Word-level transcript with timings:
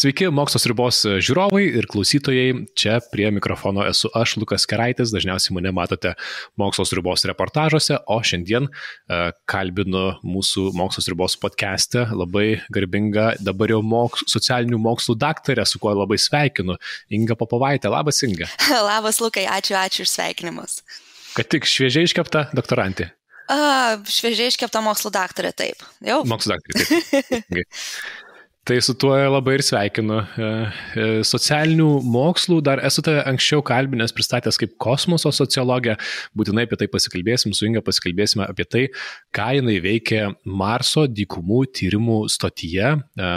Sveiki, 0.00 0.30
mokslos 0.32 0.64
ribos 0.70 1.02
žiūrovai 1.04 1.64
ir 1.76 1.84
klausytojai. 1.90 2.54
Čia 2.78 2.94
prie 3.12 3.26
mikrofono 3.36 3.82
esu 3.84 4.08
aš, 4.16 4.38
Lukas 4.40 4.64
Keraitis. 4.70 5.10
Dažniausiai 5.12 5.52
mane 5.58 5.74
matote 5.76 6.14
mokslos 6.60 6.94
ribos 6.96 7.26
reportažuose, 7.28 7.98
o 8.08 8.16
šiandien 8.24 8.70
uh, 8.70 9.34
kalbinu 9.50 10.14
mūsų 10.24 10.70
mokslos 10.78 11.10
ribos 11.12 11.36
podcast'e 11.42 12.06
labai 12.16 12.62
garbingą 12.72 13.34
dabar 13.44 13.74
jau 13.74 13.82
moks, 13.84 14.24
socialinių 14.32 14.80
mokslų 14.80 15.18
daktarę, 15.20 15.68
su 15.68 15.82
kuo 15.82 15.92
labai 15.92 16.16
sveikinu, 16.22 16.80
Inga 17.12 17.36
Popovaitė. 17.36 17.92
Labas, 17.92 18.24
Inga. 18.24 18.48
Labas, 18.94 19.20
Lukai, 19.20 19.44
ačiū, 19.52 19.76
ačiū 19.76 20.08
už 20.08 20.16
sveikinimus. 20.16 20.80
Kad 21.36 21.52
tik 21.52 21.68
šviežiai 21.68 22.08
iškepta 22.08 22.48
doktorantė. 22.56 23.12
Uh, 23.50 23.98
šviežiai 24.06 24.52
iškepta 24.52 24.82
mokslo 24.84 25.10
daktarė, 25.10 25.50
taip. 25.56 25.80
Jau. 26.06 26.20
Mokslo 26.28 26.54
daktarė, 26.54 27.42
taip. 27.50 27.80
Tai 28.60 28.76
su 28.84 28.92
tuo 28.92 29.14
labai 29.16 29.54
ir 29.56 29.62
sveikinu. 29.64 30.18
E, 30.20 30.46
e, 31.00 31.04
socialinių 31.24 31.86
mokslų 32.04 32.58
dar 32.60 32.82
esu 32.84 33.00
tave 33.00 33.22
anksčiau 33.24 33.62
kalbinęs, 33.64 34.12
pristatęs 34.12 34.60
kaip 34.60 34.74
kosmoso 34.84 35.32
sociologė. 35.32 35.94
Būtinai 36.36 36.66
apie 36.68 36.76
tai 36.82 36.90
pasikalbėsim, 36.92 37.54
su 37.56 37.64
Inga 37.64 37.80
pasikalbėsime 37.86 38.44
apie 38.44 38.66
tai, 38.68 38.82
ką 39.32 39.46
jinai 39.56 39.78
veikia 39.80 40.26
Marso 40.44 41.06
dykumų 41.08 41.62
tyrimų 41.78 42.18
stotyje. 42.34 42.90
E, 43.00 43.30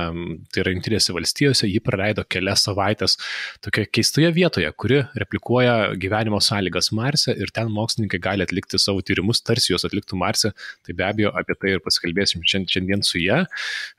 tai 0.51 0.63
yra 0.65 0.73
Junktinėse 0.75 1.15
valstijose. 1.15 1.71
Ji 1.71 1.79
praleido 1.87 2.27
kelias 2.27 2.67
savaitės 2.67 3.15
tokioje 3.63 3.93
keistoje 3.95 4.33
vietoje, 4.35 4.73
kuri 4.75 5.05
replikuoja 5.23 5.95
gyvenimo 6.03 6.43
sąlygas 6.43 6.91
Marse 6.91 7.31
ir 7.31 7.55
ten 7.55 7.71
mokslininkai 7.71 8.19
gali 8.27 8.43
atlikti 8.43 8.75
savo 8.75 8.99
tyrimus, 8.99 9.39
tarsi 9.39 9.71
juos 9.71 9.87
atliktų 9.87 10.19
Marse. 10.19 10.51
Tai 10.83 10.99
be 10.99 11.07
abejo 11.07 11.31
apie 11.31 11.55
tai 11.63 11.77
ir 11.77 11.83
pasikalbėsim 11.87 12.43
šiandien 12.43 13.07
su 13.07 13.23
ją. 13.23 13.45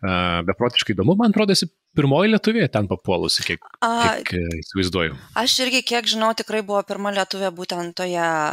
Beprotiškai 0.05 0.93
įdomu 0.93 1.14
man 1.19 1.33
atrodo, 1.33 1.55
esi 1.57 1.69
pirmoji 1.97 2.33
lietuvė 2.33 2.67
ten 2.73 2.89
papuolusi, 2.91 3.45
kiek, 3.47 3.61
kiek 3.63 3.83
A, 3.85 4.39
e, 4.39 4.61
įsivaizduoju. 4.63 5.19
Aš 5.41 5.59
irgi, 5.67 5.85
kiek 5.93 6.09
žinau, 6.11 6.33
tikrai 6.37 6.63
buvo 6.67 6.81
pirma 6.87 7.13
lietuvė 7.15 7.53
būtent 7.55 7.97
toje 8.01 8.25
a, 8.25 8.49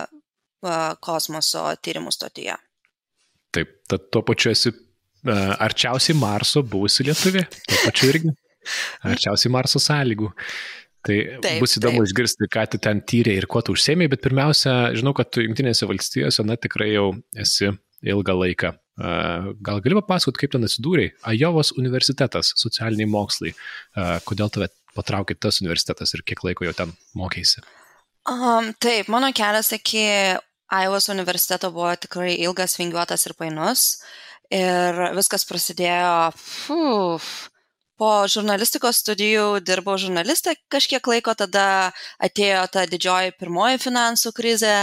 kosmoso 1.03 1.65
tyrimų 1.81 2.13
stotyje. 2.15 2.57
Taip, 3.51 3.73
tad 3.91 4.07
tuo 4.13 4.23
pačiu 4.27 4.53
esi 4.53 4.71
a, 4.71 5.39
arčiausiai 5.67 6.17
Marso 6.19 6.63
buvusi 6.63 7.07
lietuvė, 7.07 7.47
tuo 7.49 7.81
pačiu 7.85 8.11
irgi 8.13 8.35
arčiausiai 9.13 9.53
Marso 9.53 9.81
sąlygų. 9.81 10.31
Tai 11.01 11.15
taip, 11.41 11.57
bus 11.63 11.79
įdomu 11.79 12.03
taip. 12.03 12.11
išgirsti, 12.11 12.47
ką 12.53 12.67
tu 12.69 12.79
ten 12.81 12.99
tyrė 13.01 13.33
ir 13.39 13.47
kuo 13.49 13.63
tu 13.65 13.73
užsėmėjai, 13.73 14.11
bet 14.11 14.21
pirmiausia, 14.21 14.73
žinau, 14.93 15.15
kad 15.17 15.31
tu 15.33 15.41
Junktinėse 15.41 15.87
valstijose, 15.89 16.45
na, 16.45 16.59
tikrai 16.61 16.91
jau 16.91 17.07
esi 17.41 17.71
ilgą 18.01 18.37
laiką 18.39 18.75
Gal 19.61 19.81
gali 19.81 19.97
papasakoti, 19.97 20.43
kaip 20.43 20.53
ten 20.55 20.67
atsidūrėjai? 20.67 21.13
Ajovos 21.31 21.71
universitetas, 21.79 22.51
socialiniai 22.59 23.09
mokslai. 23.09 23.53
Kodėl 24.27 24.51
tave 24.53 24.67
patraukė 24.97 25.37
tas 25.39 25.61
universitetas 25.63 26.13
ir 26.13 26.25
kiek 26.27 26.43
laiko 26.45 26.67
jau 26.67 26.73
ten 26.77 26.91
mokėsi? 27.17 27.63
Um, 28.29 28.73
taip, 28.83 29.09
mano 29.09 29.31
kelias 29.33 29.71
iki 29.73 30.03
Ajovos 30.71 31.09
universiteto 31.11 31.71
buvo 31.73 31.93
tikrai 31.99 32.35
ilgas, 32.43 32.77
vingiuotas 32.79 33.25
ir 33.27 33.35
painus. 33.39 33.85
Ir 34.51 34.99
viskas 35.15 35.47
prasidėjo, 35.47 36.11
uf, 36.75 37.29
po 37.99 38.11
žurnalistikos 38.27 38.99
studijų 38.99 39.63
dirbau 39.63 39.95
žurnalistė 39.99 40.57
kažkiek 40.71 41.07
laiko, 41.07 41.33
tada 41.39 41.93
atėjo 42.19 42.65
ta 42.73 42.83
didžioji 42.91 43.37
pirmoji 43.39 43.79
finansų 43.79 44.33
krizė, 44.35 44.75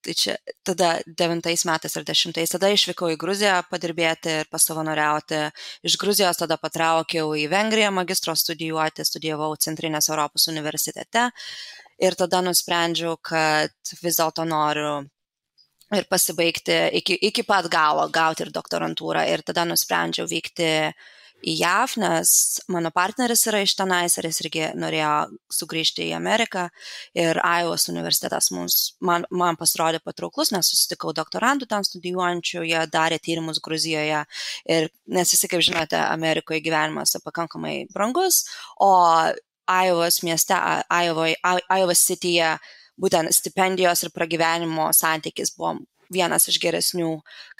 Tai 0.00 0.14
čia 0.16 0.34
tada 0.64 0.94
devintais 1.04 1.66
metais 1.68 1.96
ar 1.98 2.04
dešimtais, 2.08 2.54
tada 2.54 2.70
išvykau 2.72 3.10
į 3.12 3.18
Gruziją 3.20 3.58
padirbėti 3.68 4.32
ir 4.40 4.48
pasavanoriauti. 4.48 5.42
Iš 5.84 5.98
Gruzijos 6.00 6.40
tada 6.40 6.56
patraukiau 6.56 7.34
į 7.36 7.44
Vengriją 7.52 7.90
magistro 7.92 8.32
studijuoti, 8.32 9.04
studijavau 9.04 9.52
Centrinės 9.60 10.08
Europos 10.08 10.48
universitete 10.48 11.28
ir 12.00 12.16
tada 12.16 12.40
nusprendžiau, 12.46 13.18
kad 13.20 13.92
vis 14.00 14.16
dėlto 14.16 14.46
noriu 14.48 15.02
ir 15.96 16.06
pasibaigti 16.08 16.76
iki, 17.00 17.18
iki 17.28 17.44
pat 17.44 17.68
galo, 17.68 18.06
gauti 18.08 18.46
ir 18.46 18.54
doktorantūrą. 18.54 19.26
Ir 19.28 19.44
tada 19.44 19.66
nusprendžiau 19.68 20.28
vykti 20.30 20.70
į 21.40 21.54
JAV, 21.60 21.96
nes 22.02 22.32
mano 22.72 22.90
partneris 22.94 23.46
yra 23.48 23.62
iš 23.64 23.74
tenais 23.78 24.16
ir 24.18 24.28
jis 24.28 24.40
irgi 24.44 24.64
norėjo 24.78 25.12
sugrįžti 25.52 26.08
į 26.08 26.16
Ameriką. 26.18 26.66
Ir 27.16 27.40
Iowas 27.40 27.88
universitetas 27.92 28.50
mums, 28.54 28.78
man, 29.04 29.26
man 29.30 29.58
pasirodė 29.60 30.02
patrauklus, 30.04 30.52
nes 30.54 30.70
susitikau 30.72 31.14
doktorantų 31.16 31.68
ten 31.70 31.86
studijuojančių, 31.86 32.64
jie 32.68 32.82
darė 32.92 33.20
tyrimus 33.22 33.62
Gruzijoje. 33.64 34.24
Ir 34.68 34.90
nes 35.08 35.34
visi, 35.34 35.48
kaip 35.50 35.64
žinote, 35.64 36.00
Amerikoje 36.00 36.62
gyvenimas 36.64 37.14
yra 37.16 37.24
pakankamai 37.24 37.76
brangus, 37.94 38.44
o 38.80 38.92
Iowas 39.70 40.20
mieste, 40.26 40.56
Iowas 40.90 42.04
cityje 42.08 42.56
būtent 43.00 43.32
stipendijos 43.32 44.04
ir 44.04 44.12
pragyvenimo 44.12 44.90
santykis 44.96 45.54
buvo 45.56 45.78
vienas 46.12 46.48
iš 46.50 46.58
geresnių, 46.62 47.10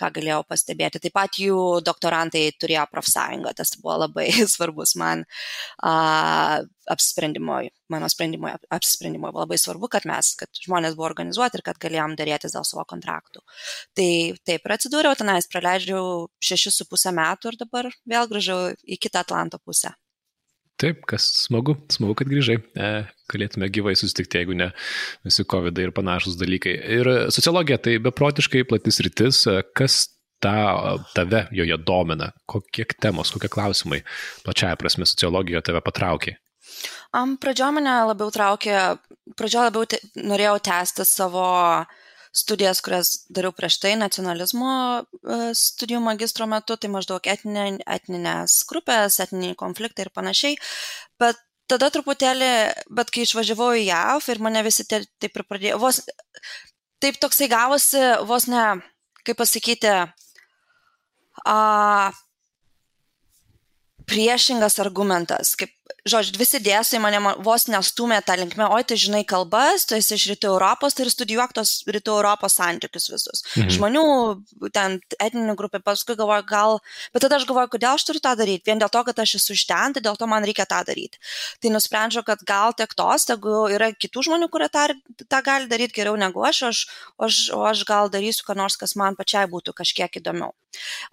ką 0.01 0.11
galėjau 0.17 0.41
pastebėti. 0.49 1.01
Taip 1.03 1.15
pat 1.17 1.39
jų 1.41 1.81
doktorantai 1.87 2.45
turėjo 2.61 2.87
profsąjungą, 2.91 3.55
tas 3.57 3.73
buvo 3.81 4.01
labai 4.05 4.29
svarbus 4.55 4.97
man 5.01 5.25
a, 5.83 6.61
apsisprendimui, 6.91 7.71
mano 7.93 8.11
sprendimui, 8.11 8.53
apsisprendimui 8.75 9.31
buvo 9.31 9.45
labai 9.45 9.61
svarbu, 9.61 9.91
kad 9.93 10.07
mes, 10.11 10.35
kad 10.41 10.63
žmonės 10.67 10.99
buvo 10.99 11.09
organizuoti 11.11 11.61
ir 11.61 11.67
kad 11.71 11.81
galėjom 11.83 12.19
dėrėtis 12.19 12.57
dėl 12.57 12.67
savo 12.67 12.85
kontraktų. 12.91 13.45
Tai 13.97 14.11
taip 14.49 14.67
ir 14.67 14.77
atsidūriau 14.77 15.19
tenais, 15.19 15.49
praleidžiau 15.51 16.29
šešis 16.43 16.83
su 16.83 16.89
pusę 16.91 17.15
metų 17.17 17.55
ir 17.55 17.61
dabar 17.65 17.91
vėl 18.11 18.31
grįžau 18.31 18.63
į 18.85 19.01
kitą 19.01 19.25
Atlanto 19.25 19.63
pusę. 19.63 19.95
Taip, 20.81 21.03
kas 21.09 21.27
smagu, 21.45 21.75
smagu, 21.93 22.15
kad 22.17 22.31
grįžai. 22.31 22.57
E, 22.73 22.91
galėtume 23.31 23.69
gyvai 23.73 23.93
susitikti, 23.99 24.41
jeigu 24.41 24.57
ne 24.57 24.71
visi 25.27 25.45
COVID 25.45 25.77
ir 25.83 25.93
panašus 25.97 26.39
dalykai. 26.41 26.73
Ir 26.97 27.11
sociologija 27.35 27.79
tai 27.85 27.99
beprotiškai 28.03 28.65
platis 28.71 29.03
rytis. 29.05 29.43
E, 29.51 29.61
kas 29.77 30.07
ta, 30.41 30.97
tave 31.15 31.45
joje 31.53 31.77
domina? 31.85 32.31
Kokie 32.49 32.89
temos, 32.97 33.33
kokie 33.35 33.53
klausimai 33.53 34.01
plačiaja 34.47 34.81
prasme 34.81 35.09
sociologijoje 35.09 35.69
tave 35.69 35.85
patraukė? 35.85 36.39
Um, 37.17 37.35
pradžioje 37.43 37.77
mane 37.77 37.97
labiau 38.07 38.31
traukė, 38.33 38.77
pradžioje 39.37 39.69
labiau 39.69 39.89
te, 39.91 39.99
norėjau 40.17 40.61
tęsti 40.71 41.07
savo 41.09 41.45
uh, 41.45 42.00
studijas, 42.37 42.81
kurias 42.85 43.13
dariau 43.33 43.53
prieš 43.55 43.81
tai 43.83 43.97
nacionalizmo 43.99 44.73
e, 45.01 45.39
studijų 45.57 46.01
magistro 46.05 46.47
metu, 46.51 46.77
tai 46.79 46.91
maždaug 46.93 47.27
etninė, 47.27 47.81
etninės 47.91 48.61
grupės, 48.71 49.19
etniniai 49.25 49.59
konfliktai 49.59 50.07
ir 50.07 50.13
panašiai. 50.15 50.59
Bet 51.21 51.41
tada 51.71 51.91
truputėlį, 51.95 52.53
bet 52.91 53.11
kai 53.15 53.27
išvažiavau 53.27 53.73
į 53.79 53.89
JAV 53.89 54.31
ir 54.33 54.43
mane 54.47 54.63
visi 54.67 54.87
taip 54.87 55.31
ir 55.31 55.47
pradėjo, 55.47 55.79
vos, 55.83 56.03
taip 57.03 57.19
toksai 57.23 57.51
gavosi, 57.51 58.03
vos 58.27 58.47
ne, 58.51 58.65
kaip 59.27 59.39
pasakyti, 59.39 59.95
a, 61.47 61.59
priešingas 64.11 64.81
argumentas, 64.83 65.55
kaip 65.59 65.71
žodžiu, 66.09 66.39
visi 66.41 66.61
dėsai 66.63 67.01
mane 67.03 67.21
vos 67.45 67.67
nestumė 67.71 68.21
tą 68.27 68.37
linkmę, 68.41 68.69
oi, 68.75 68.85
tai 68.87 68.99
žinai 69.01 69.23
kalbas, 69.29 69.87
tu 69.89 69.97
esi 69.97 70.15
iš 70.17 70.27
rytų 70.33 70.51
Europos, 70.53 70.97
tai 70.97 71.07
ir 71.07 71.13
studijuok 71.13 71.55
tos 71.57 71.73
rytų 71.89 72.17
Europos 72.19 72.57
santykius 72.59 73.11
visus. 73.13 73.45
Mhm. 73.57 73.73
Žmonių, 73.77 74.05
ten 74.75 74.99
etninių 75.21 75.57
grupė, 75.59 75.83
paskui 75.85 76.17
galvoju, 76.19 76.47
gal, 76.49 76.79
bet 77.15 77.25
tada 77.27 77.39
aš 77.41 77.47
galvoju, 77.49 77.73
kodėl 77.75 77.99
aš 77.99 78.07
turiu 78.09 78.23
tą 78.25 78.35
daryti, 78.39 78.67
vien 78.71 78.83
dėl 78.83 78.93
to, 78.93 79.05
kad 79.09 79.23
aš 79.25 79.37
esu 79.41 79.57
iš 79.57 79.67
ten, 79.71 79.97
tai 79.97 80.05
dėl 80.05 80.19
to 80.21 80.29
man 80.31 80.47
reikia 80.47 80.67
tą 80.71 80.83
daryti. 80.89 81.21
Tai 81.63 81.75
nusprendžiau, 81.77 82.25
kad 82.27 82.45
gal 82.49 82.75
tiek 82.77 82.95
tos, 82.97 83.29
jeigu 83.31 83.67
yra 83.75 83.93
kitų 83.93 84.27
žmonių, 84.29 84.51
kurie 84.53 84.71
tą, 84.73 84.89
tą 85.27 85.43
gali 85.47 85.71
daryti 85.71 86.01
geriau 86.01 86.17
negu 86.21 86.45
aš, 86.47 86.63
aš, 86.71 86.83
aš, 87.21 87.41
aš 87.73 87.85
gal 87.89 88.13
darysiu 88.13 88.47
ką 88.47 88.59
nors, 88.59 88.79
kas 88.81 88.97
man 88.99 89.19
pačiai 89.19 89.47
būtų 89.51 89.75
kažkiek 89.77 90.21
įdomiau. 90.21 90.53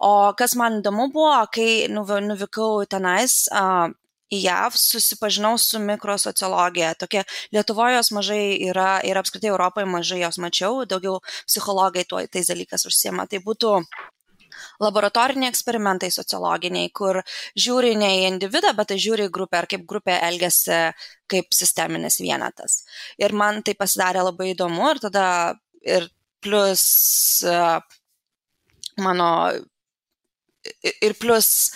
O 0.04 0.32
kas 0.38 0.54
man 0.58 0.80
įdomu 0.80 1.08
buvo, 1.12 1.34
kai 1.52 1.88
nuvykau 1.90 2.84
tenais, 2.90 3.46
uh, 3.50 3.90
į 4.32 4.42
JAV 4.44 4.76
susipažinau 4.76 5.54
su 5.60 5.80
mikrosociologija. 5.80 6.92
Tokia 7.00 7.24
Lietuvoje 7.54 7.96
jos 7.96 8.12
mažai 8.16 8.42
yra 8.68 8.98
ir 9.06 9.18
apskritai 9.20 9.50
Europoje 9.52 9.88
mažai 9.88 10.20
jos 10.22 10.38
mačiau, 10.42 10.84
daugiau 10.88 11.18
psichologai 11.48 12.04
tuo 12.08 12.20
tais 12.26 12.50
dalykas 12.52 12.86
užsiema. 12.90 13.26
Tai 13.30 13.40
būtų 13.44 13.74
laboratoriniai 14.82 15.50
eksperimentai 15.52 16.10
sociologiniai, 16.14 16.90
kur 16.94 17.20
žiūri 17.58 17.94
ne 17.98 18.10
į 18.18 18.26
individą, 18.32 18.72
bet 18.76 18.92
tai 18.92 18.98
žiūri 19.00 19.28
į 19.28 19.32
grupę 19.34 19.60
ar 19.60 19.68
kaip 19.70 19.86
grupė 19.88 20.18
elgesi 20.28 20.80
kaip 21.30 21.54
sisteminis 21.54 22.20
vienetas. 22.22 22.82
Ir 23.20 23.34
man 23.36 23.62
tai 23.66 23.76
pasidarė 23.78 24.24
labai 24.26 24.52
įdomu 24.54 24.92
ir 24.92 25.02
tada 25.02 25.26
ir 25.82 26.08
plus 26.44 26.84
mano 28.98 29.30
ir 31.02 31.14
plus 31.18 31.70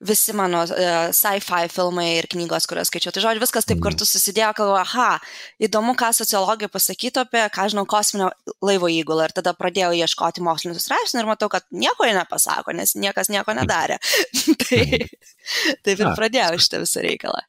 visi 0.00 0.32
mano 0.32 0.62
uh, 0.64 1.10
sci-fi 1.12 1.68
filmai 1.68 2.06
ir 2.18 2.28
knygos, 2.32 2.66
kurias 2.70 2.88
skaičiau. 2.90 3.12
Tai 3.14 3.24
žodžiu, 3.26 3.42
viskas 3.42 3.68
taip 3.68 3.78
mhm. 3.78 3.84
kartu 3.86 4.08
susidėjo, 4.08 4.52
kad, 4.56 4.72
aha, 4.80 5.10
įdomu, 5.62 5.94
ką 5.98 6.10
sociologai 6.16 6.70
pasakytų 6.72 7.24
apie, 7.26 7.44
ką 7.52 7.68
žinau, 7.74 7.86
kosminio 7.90 8.30
laivo 8.64 8.90
įgulą. 8.92 9.28
Ir 9.28 9.36
tada 9.36 9.54
pradėjau 9.56 9.92
ieškoti 10.00 10.44
mokslinių 10.46 10.80
straipsnių 10.80 11.24
ir 11.24 11.30
matau, 11.30 11.50
kad 11.52 11.68
nieko 11.70 12.08
jie 12.08 12.16
nepasako, 12.16 12.74
nes 12.76 12.96
niekas 12.96 13.32
nieko 13.32 13.54
nedarė. 13.60 14.00
tai 14.64 14.84
taip 15.84 15.96
ir 15.96 16.06
pradėjau 16.16 16.56
šitą 16.60 16.84
visą 16.86 17.04
reikalą. 17.04 17.44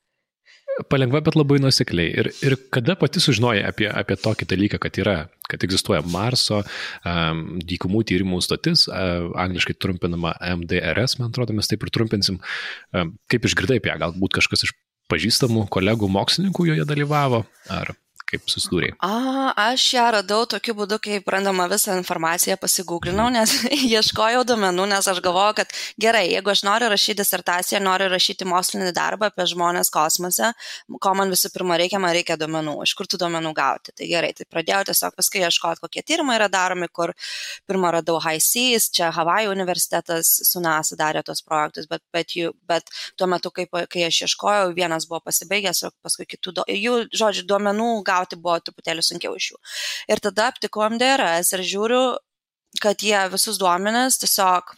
Palengva, 0.90 1.20
bet 1.24 1.36
labai 1.36 1.60
nusekliai. 1.62 2.12
Ir, 2.22 2.30
ir 2.48 2.56
kada 2.74 2.96
pati 3.00 3.22
sužinojai 3.22 3.64
apie, 3.68 3.88
apie 3.92 4.16
tokį 4.20 4.48
dalyką, 4.50 4.80
kad 4.82 5.00
yra, 5.02 5.16
kad 5.52 5.64
egzistuoja 5.68 6.00
Marso 6.08 6.62
um, 6.62 7.42
dykumų 7.68 8.04
tyrimų 8.08 8.40
stotis, 8.46 8.86
uh, 8.88 9.28
angliškai 9.44 9.76
trumpinama 9.78 10.34
MDRS, 10.62 11.20
man 11.20 11.34
atrodo, 11.34 11.56
mes 11.58 11.70
taip 11.70 11.84
ir 11.84 11.92
trumpinsim. 11.94 12.40
Um, 12.96 13.16
kaip 13.32 13.50
išgirdai 13.50 13.82
apie 13.82 13.92
ją, 13.92 14.00
galbūt 14.06 14.40
kažkas 14.40 14.66
iš 14.68 14.74
pažįstamų 15.12 15.68
kolegų 15.74 16.08
mokslininkų 16.12 16.72
joje 16.72 16.88
dalyvavo, 16.88 17.44
ar 17.74 17.92
kaip 18.32 18.52
susidūrėjai? 18.52 18.96
A, 19.04 19.52
aš 19.72 19.86
ją 19.96 20.06
radau 20.16 20.46
tokiu 20.50 20.76
būdu, 20.78 20.98
kaip 21.04 21.28
randama 21.32 21.68
visą 21.72 21.96
informaciją 22.00 22.58
pasigūglinau, 22.62 23.28
mhm. 23.30 23.38
nes 23.38 23.56
ieškojau 23.98 24.44
duomenų, 24.48 24.88
nes 24.94 25.10
aš 25.12 25.22
galvoju, 25.24 25.58
kad 25.62 25.76
gerai, 26.02 26.26
jeigu 26.32 26.54
aš 26.54 26.64
noriu 26.68 26.90
rašyti 26.92 27.20
disertaciją, 27.22 27.82
noriu 27.84 28.10
rašyti 28.12 28.48
mokslinį 28.50 28.92
darbą 28.96 29.30
apie 29.32 29.48
žmonės 29.52 29.92
kosmose, 29.94 30.52
ko 31.02 31.16
man 31.18 31.34
visų 31.34 31.52
pirma 31.54 31.78
reikia, 31.82 32.00
man 32.02 32.16
reikia 32.16 32.38
duomenų, 32.40 32.78
iš 32.86 32.96
kur 32.98 33.10
tų 33.10 33.22
duomenų 33.22 33.54
gauti. 33.58 33.96
Tai 33.98 34.10
gerai, 34.10 34.32
tai 34.38 34.48
pradėjau 34.50 34.84
tiesiog 34.92 35.18
paskui 35.18 35.44
ieškoti, 35.46 35.84
kokie 35.86 36.06
tyrimai 36.06 36.38
yra 36.40 36.50
daromi, 36.52 36.90
kur 36.92 37.14
pirmą 37.70 37.94
radau 37.98 38.20
High 38.24 38.42
Seas, 38.44 38.90
čia 38.94 39.12
Havajų 39.16 39.52
universitetas 39.54 40.32
su 40.48 40.62
NASA 40.64 40.98
darė 41.00 41.24
tos 41.28 41.44
projektus, 41.46 41.88
bet, 41.92 42.04
bet, 42.16 42.36
jų, 42.38 42.54
bet 42.70 42.90
tuo 43.20 43.28
metu, 43.32 43.52
kai, 43.54 43.68
kai 43.92 44.08
aš 44.08 44.24
ieškojau, 44.28 44.72
vienas 44.78 45.08
buvo 45.10 45.22
pasibaigęs, 45.28 45.84
o 45.88 45.92
paskui 46.04 46.28
kitų, 46.30 46.56
do, 46.62 46.66
jų, 46.68 46.98
žodžiu, 47.16 47.46
duomenų 47.50 47.90
gauti 48.08 48.21
gauti 48.22 48.40
buvo 48.40 48.60
truputėlį 48.62 49.06
sunkiau 49.06 49.38
iš 49.40 49.52
jų. 49.54 49.62
Ir 50.14 50.22
tada 50.24 50.52
aptikau 50.52 50.86
MDRS 50.90 51.56
ir 51.58 51.66
žiūriu, 51.74 52.04
kad 52.82 53.04
jie 53.04 53.18
visus 53.34 53.60
duomenis 53.60 54.22
tiesiog 54.22 54.76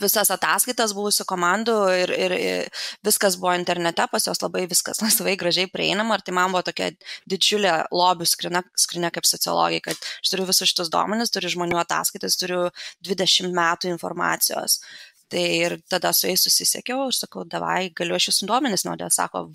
visas 0.00 0.30
ataskaitas 0.32 0.94
buvusių 0.96 1.26
komandų 1.28 1.74
ir, 1.92 2.10
ir, 2.16 2.32
ir 2.32 2.68
viskas 3.04 3.36
buvo 3.36 3.52
internete, 3.54 4.06
pas 4.10 4.24
juos 4.24 4.40
labai 4.40 4.66
viskas 4.66 5.00
laisvai 5.04 5.36
gražiai 5.36 5.68
prieinama 5.68 6.16
ir 6.16 6.24
tai 6.24 6.32
man 6.32 6.50
buvo 6.50 6.62
tokia 6.64 6.90
didžiulė 7.28 7.84
lobių 7.92 8.24
skrinė, 8.24 8.62
skrinė 8.76 9.10
kaip 9.12 9.26
sociologai, 9.28 9.80
kad 9.84 9.96
aš 9.96 10.30
turiu 10.32 10.46
visus 10.48 10.68
šitus 10.70 10.90
duomenis, 10.90 11.30
turiu 11.30 11.52
žmonių 11.52 11.76
ataskaitas, 11.82 12.38
turiu 12.40 12.70
20 13.04 13.52
metų 13.52 13.92
informacijos. 13.92 14.80
Tai 15.28 15.40
ir 15.40 15.78
tada 15.90 16.12
su 16.12 16.28
jais 16.28 16.40
susisiekiau 16.44 17.08
ir 17.08 17.16
sakau, 17.16 17.44
davai, 17.44 17.90
galiu 17.96 18.16
aš 18.16 18.30
jūsų 18.30 18.48
duomenis 18.48 18.84
naudoti. 18.86 19.16
Sako, 19.16 19.48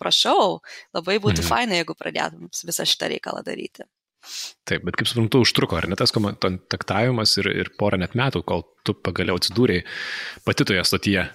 prašau, 0.00 0.60
labai 0.96 1.18
būtų 1.22 1.42
mhm. 1.42 1.48
faina, 1.48 1.78
jeigu 1.80 1.96
pradėtum 1.98 2.50
visą 2.50 2.86
šitą 2.88 3.12
reikalą 3.14 3.44
daryti. 3.46 3.86
Taip, 4.64 4.84
bet 4.86 4.96
kaip 4.96 5.08
suprantu, 5.08 5.42
užtruko, 5.44 5.76
ar 5.76 5.88
ne 5.90 5.96
tas 6.00 6.12
kontaktavimas 6.14 7.36
ir, 7.42 7.50
ir 7.64 7.70
porą 7.78 7.98
net 8.00 8.16
metų, 8.16 8.40
kol 8.48 8.64
tu 8.86 8.94
pagaliau 8.96 9.36
atsidūrėjai 9.36 9.84
pati 10.46 10.66
toje 10.70 10.84
stotyje. 10.88 11.26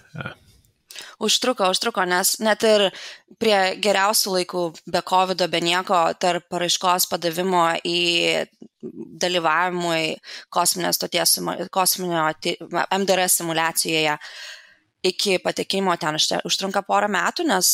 Užtruko, 1.22 1.70
užtruko, 1.72 2.04
nes 2.10 2.34
net 2.44 2.64
ir 2.68 2.88
prie 3.40 3.58
geriausių 3.84 4.34
laikų, 4.40 4.64
be 4.90 5.02
COVID, 5.12 5.46
be 5.52 5.62
nieko, 5.64 6.00
tarp 6.20 6.48
paraiškos 6.52 7.08
padavimo 7.12 7.68
į 7.88 8.00
dalyvavimui 9.22 10.18
kosminės 10.54 11.00
stoties, 11.00 11.38
kosminio 11.76 12.26
MDR 12.98 13.28
simulacijoje, 13.30 14.18
iki 15.04 15.38
patekimo 15.40 15.96
ten 16.00 16.18
užtrunka 16.46 16.84
porą 16.88 17.08
metų, 17.12 17.46
nes 17.48 17.68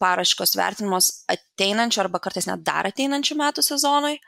paraškos 0.00 0.56
vertinimos 0.58 1.10
ateinančių 1.32 2.02
arba 2.04 2.20
kartais 2.20 2.48
net 2.48 2.64
dar 2.66 2.88
ateinančių 2.90 3.36
metų 3.40 3.64
sezonui. 3.64 4.18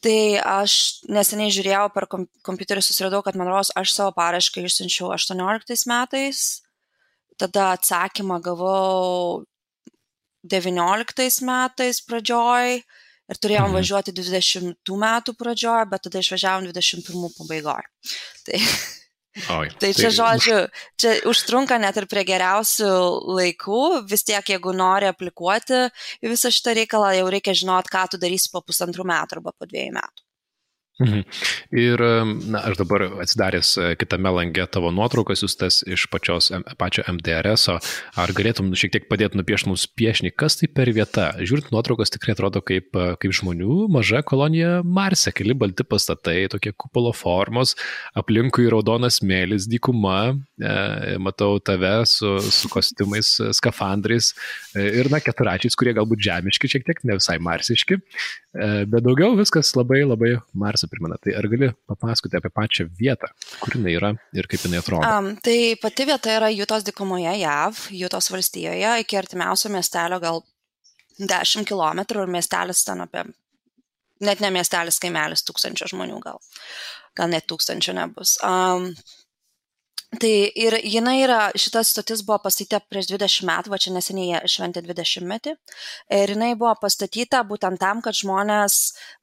Tai 0.00 0.20
aš 0.40 0.74
neseniai 1.12 1.52
žiūrėjau 1.52 1.90
per 1.92 2.06
kompiuterį, 2.08 2.82
susiradau, 2.82 3.20
kad 3.22 3.36
man 3.36 3.50
rodos, 3.52 3.70
aš 3.76 3.92
savo 3.92 4.14
parašką 4.16 4.64
išsiunčiau 4.64 5.10
18 5.12 5.84
metais, 5.90 6.62
tada 7.40 7.74
atsakymą 7.76 8.40
gavau 8.44 9.44
19 10.48 11.44
metais 11.44 12.00
pradžioj 12.00 12.80
ir 12.80 13.38
turėjom 13.38 13.68
mhm. 13.68 13.76
važiuoti 13.76 14.16
20 14.16 14.94
metų 15.04 15.36
pradžioj, 15.38 15.84
bet 15.92 16.08
tada 16.08 16.24
išvažiavom 16.24 16.70
21 16.72 17.36
pabaigoje. 17.36 18.16
Tai 18.48 18.62
Oi, 19.38 19.68
tai 19.78 19.92
čia 19.94 20.08
tai... 20.08 20.14
žodžiu, 20.20 20.56
čia 20.98 21.12
užtrunka 21.30 21.78
net 21.82 21.98
ir 22.00 22.08
prie 22.10 22.24
geriausių 22.26 22.90
laikų, 23.38 23.82
vis 24.10 24.26
tiek 24.26 24.54
jeigu 24.54 24.74
nori 24.76 25.10
aplikuoti 25.10 25.84
visą 26.26 26.50
šitą 26.50 26.74
reikalą, 26.80 27.12
jau 27.20 27.28
reikia 27.30 27.54
žinot, 27.62 27.90
ką 27.92 28.08
tu 28.10 28.20
darysi 28.22 28.50
po 28.50 28.64
pusantrų 28.66 29.06
metų 29.06 29.38
arba 29.38 29.54
po 29.54 29.70
dviejų 29.70 29.94
metų. 30.00 30.26
Mhm. 31.00 31.22
Ir 31.80 32.02
na, 32.52 32.60
aš 32.68 32.76
dabar 32.76 33.06
atsidaręs 33.24 33.70
e, 33.80 33.84
kitame 33.96 34.28
lange 34.36 34.66
tavo 34.68 34.90
nuotraukas 34.92 35.40
jūs 35.44 35.56
tas 35.56 35.78
iš 35.88 36.04
pačios, 36.12 36.50
pačio 36.80 37.04
MDRS, 37.08 37.70
ar 38.20 38.32
galėtum 38.36 38.68
šiek 38.76 38.92
tiek 38.92 39.06
padėti 39.08 39.40
nupiešti 39.40 39.70
mums 39.70 39.86
piešinį, 39.96 40.34
kas 40.36 40.58
tai 40.60 40.68
per 40.68 40.90
vieta? 40.92 41.30
Žiūrint 41.40 41.70
nuotraukas 41.72 42.12
tikrai 42.12 42.34
atrodo 42.36 42.60
kaip, 42.60 42.92
e, 42.92 43.14
kaip 43.22 43.36
žmonių 43.40 43.86
maža 43.92 44.20
kolonija 44.28 44.82
Marse, 44.84 45.32
keli 45.32 45.56
balti 45.56 45.86
pastatai, 45.88 46.44
tokie 46.52 46.74
kupolo 46.76 47.14
formos, 47.16 47.72
aplinkui 48.20 48.68
raudonas 48.72 49.22
mėlis, 49.24 49.70
dykuma, 49.72 50.18
e, 50.60 51.16
matau 51.22 51.56
tave 51.64 51.94
su, 52.10 52.36
su 52.44 52.68
kostiumais, 52.72 53.32
skafandrais 53.56 54.34
ir, 54.76 55.08
na, 55.08 55.22
keturačiais, 55.24 55.78
kurie 55.80 55.96
galbūt 55.96 56.20
žemiški, 56.28 56.74
šiek 56.76 56.84
tiek 56.84 57.00
ne 57.08 57.16
visai 57.16 57.40
marsiški, 57.40 58.02
bet 58.52 59.04
daugiau 59.06 59.36
viskas 59.38 59.70
labai 59.78 60.00
labai 60.02 60.32
Marso 60.58 60.88
primena. 60.90 61.18
Tai 61.22 61.36
ar 61.38 61.46
gali 61.52 61.70
papasakoti 61.90 62.38
apie 62.38 62.50
pačią 62.54 62.88
vietą, 62.98 63.30
kur 63.60 63.76
jinai 63.76 63.94
yra 63.98 64.10
ir 64.34 64.48
kaip 64.50 64.64
jinai 64.66 64.80
atrodo? 64.82 65.06
Um, 65.06 65.34
tai 65.44 65.76
pati 65.82 66.06
vieta 66.08 66.34
yra 66.38 66.50
Jutos 66.54 66.86
dikumoje, 66.86 67.30
JAV, 67.42 67.84
Jutos 68.00 68.30
valstijoje, 68.32 68.96
iki 69.04 69.20
artimiausio 69.20 69.70
miestelio 69.70 70.18
gal 70.22 70.42
10 71.20 71.68
km 71.68 72.04
ir 72.16 72.32
miestelis 72.32 72.84
ten 72.84 73.04
apie, 73.04 73.24
net 74.24 74.40
ne 74.40 74.50
miestelis, 74.54 74.98
kaimelis, 75.02 75.44
tūkstančio 75.46 75.90
žmonių 75.92 76.20
gal, 76.24 76.40
gal 77.16 77.30
net 77.32 77.46
tūkstančio 77.50 77.94
nebus. 77.96 78.38
Um, 78.46 78.90
Tai 80.10 80.30
ir 80.58 80.74
jinai 80.82 81.20
yra, 81.22 81.38
šitas 81.54 81.92
stotis 81.94 82.24
buvo 82.26 82.40
pastatyta 82.42 82.80
prieš 82.90 83.12
20 83.12 83.44
metų, 83.46 83.70
va 83.70 83.78
čia 83.78 83.92
neseniai 83.94 84.32
jie 84.32 84.40
šventė 84.50 84.82
20 84.82 85.28
metį. 85.30 85.54
Ir 86.16 86.32
jinai 86.34 86.48
buvo 86.58 86.72
pastatyta 86.82 87.44
būtent 87.46 87.78
tam, 87.78 88.00
kad 88.02 88.18
žmonės, 88.18 88.78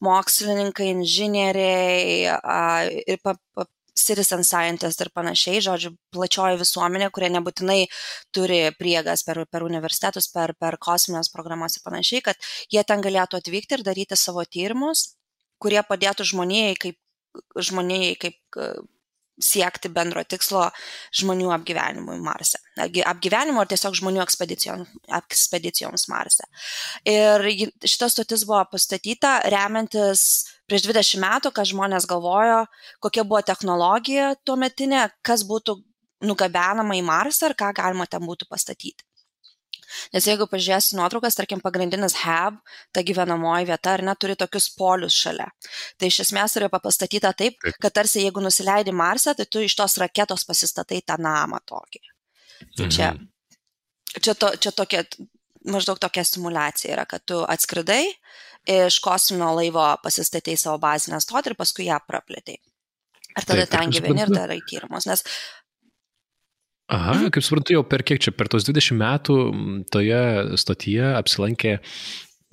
mokslininkai, 0.08 0.88
inžinieriai 0.94 2.32
ir 3.04 3.20
pa, 3.20 3.36
pa, 3.52 3.68
citizen 4.00 4.46
scientist 4.48 5.04
ir 5.04 5.12
panašiai, 5.12 5.60
žodžiu, 5.68 5.92
plačioji 6.16 6.62
visuomenė, 6.62 7.12
kurie 7.12 7.34
nebūtinai 7.36 7.80
turi 8.32 8.64
priegas 8.80 9.26
per, 9.28 9.44
per 9.52 9.68
universitetus, 9.68 10.32
per, 10.32 10.56
per 10.56 10.80
kosminės 10.80 11.34
programas 11.34 11.76
ir 11.76 11.84
panašiai, 11.84 12.24
kad 12.30 12.52
jie 12.72 12.84
ten 12.88 13.04
galėtų 13.04 13.42
atvykti 13.42 13.76
ir 13.76 13.84
daryti 13.84 14.16
savo 14.16 14.46
tyrimus, 14.48 15.10
kurie 15.60 15.84
padėtų 15.84 16.32
žmonijai 16.32 16.78
kaip 16.80 17.02
žmonijai 17.60 18.16
kaip 18.22 18.60
siekti 19.44 19.90
bendro 19.94 20.24
tikslo 20.26 20.68
žmonių 21.16 21.52
apgyvenimui 21.56 22.18
Marse. 22.24 22.60
Apgyvenimo 22.78 23.62
ar 23.62 23.70
tiesiog 23.70 23.98
žmonių 24.00 24.22
ekspedicijoms, 24.24 24.94
ekspedicijoms 25.20 26.08
Marse. 26.12 26.48
Ir 27.08 27.46
šita 27.86 28.10
stotis 28.14 28.46
buvo 28.50 28.64
pastatyta 28.72 29.38
remiantis 29.54 30.28
prieš 30.68 30.88
20 30.90 31.22
metų, 31.24 31.54
kad 31.56 31.70
žmonės 31.70 32.08
galvojo, 32.10 32.64
kokia 33.04 33.26
buvo 33.28 33.44
technologija 33.46 34.34
tuo 34.44 34.58
metinė, 34.60 35.08
kas 35.26 35.46
būtų 35.48 35.80
nugabenama 36.28 36.98
į 36.98 37.06
Marsą 37.06 37.52
ir 37.52 37.58
ką 37.58 37.72
galima 37.78 38.08
ten 38.10 38.26
būtų 38.26 38.50
pastatyti. 38.50 39.07
Nes 40.14 40.28
jeigu 40.28 40.48
pažiūrėsi 40.50 40.98
nuotraukas, 41.00 41.38
tarkim, 41.38 41.62
pagrindinis 41.64 42.18
hub, 42.24 42.60
ta 42.96 43.04
gyvenamoji 43.06 43.70
vieta, 43.70 43.96
ar 43.96 44.04
neturi 44.06 44.38
tokius 44.40 44.70
polius 44.78 45.18
šalia. 45.18 45.48
Tai 45.98 46.12
iš 46.12 46.22
esmės 46.28 46.58
yra 46.60 46.70
pastatyta 46.74 47.34
taip, 47.38 47.60
kad 47.82 47.96
tarsi 47.96 48.26
jeigu 48.26 48.44
nusileidi 48.44 48.96
Marsą, 48.96 49.36
tai 49.38 49.48
tu 49.50 49.64
iš 49.64 49.78
tos 49.80 49.98
raketos 50.02 50.46
pasistatai 50.48 51.02
tą 51.06 51.20
namą 51.22 51.62
tokį. 51.68 52.04
Tai 52.78 52.90
čia, 52.90 53.12
mhm. 53.14 53.28
čia, 54.22 54.34
to, 54.34 54.54
čia 54.62 54.74
tokia, 54.76 55.04
maždaug 55.68 56.00
tokia 56.02 56.26
simulacija 56.26 56.96
yra, 56.96 57.06
kad 57.10 57.26
tu 57.28 57.44
atskridai, 57.46 58.04
iš 58.68 59.00
kosminio 59.04 59.54
laivo 59.56 59.86
pasistatei 60.04 60.58
savo 60.60 60.80
bazinę 60.82 61.22
stotį 61.24 61.54
ir 61.54 61.60
paskui 61.60 61.88
ją 61.88 62.00
praplėtai. 62.08 62.58
Ir 63.38 63.46
tada 63.46 63.68
Taip, 63.68 63.74
ten 63.76 63.94
gyveni 63.94 64.24
ir 64.24 64.32
darai 64.34 64.58
tyrimus. 64.66 65.06
Nes 65.06 65.22
Aha, 66.88 67.18
mhm. 67.18 67.34
kaip 67.36 67.44
suprantu, 67.44 67.76
jau 67.76 67.84
per 67.84 68.06
kiek 68.08 68.22
čia, 68.24 68.32
per 68.32 68.48
tos 68.52 68.64
20 68.68 68.96
metų 68.96 69.36
toje 69.92 70.22
stotyje 70.62 71.10
apsilankė 71.18 71.74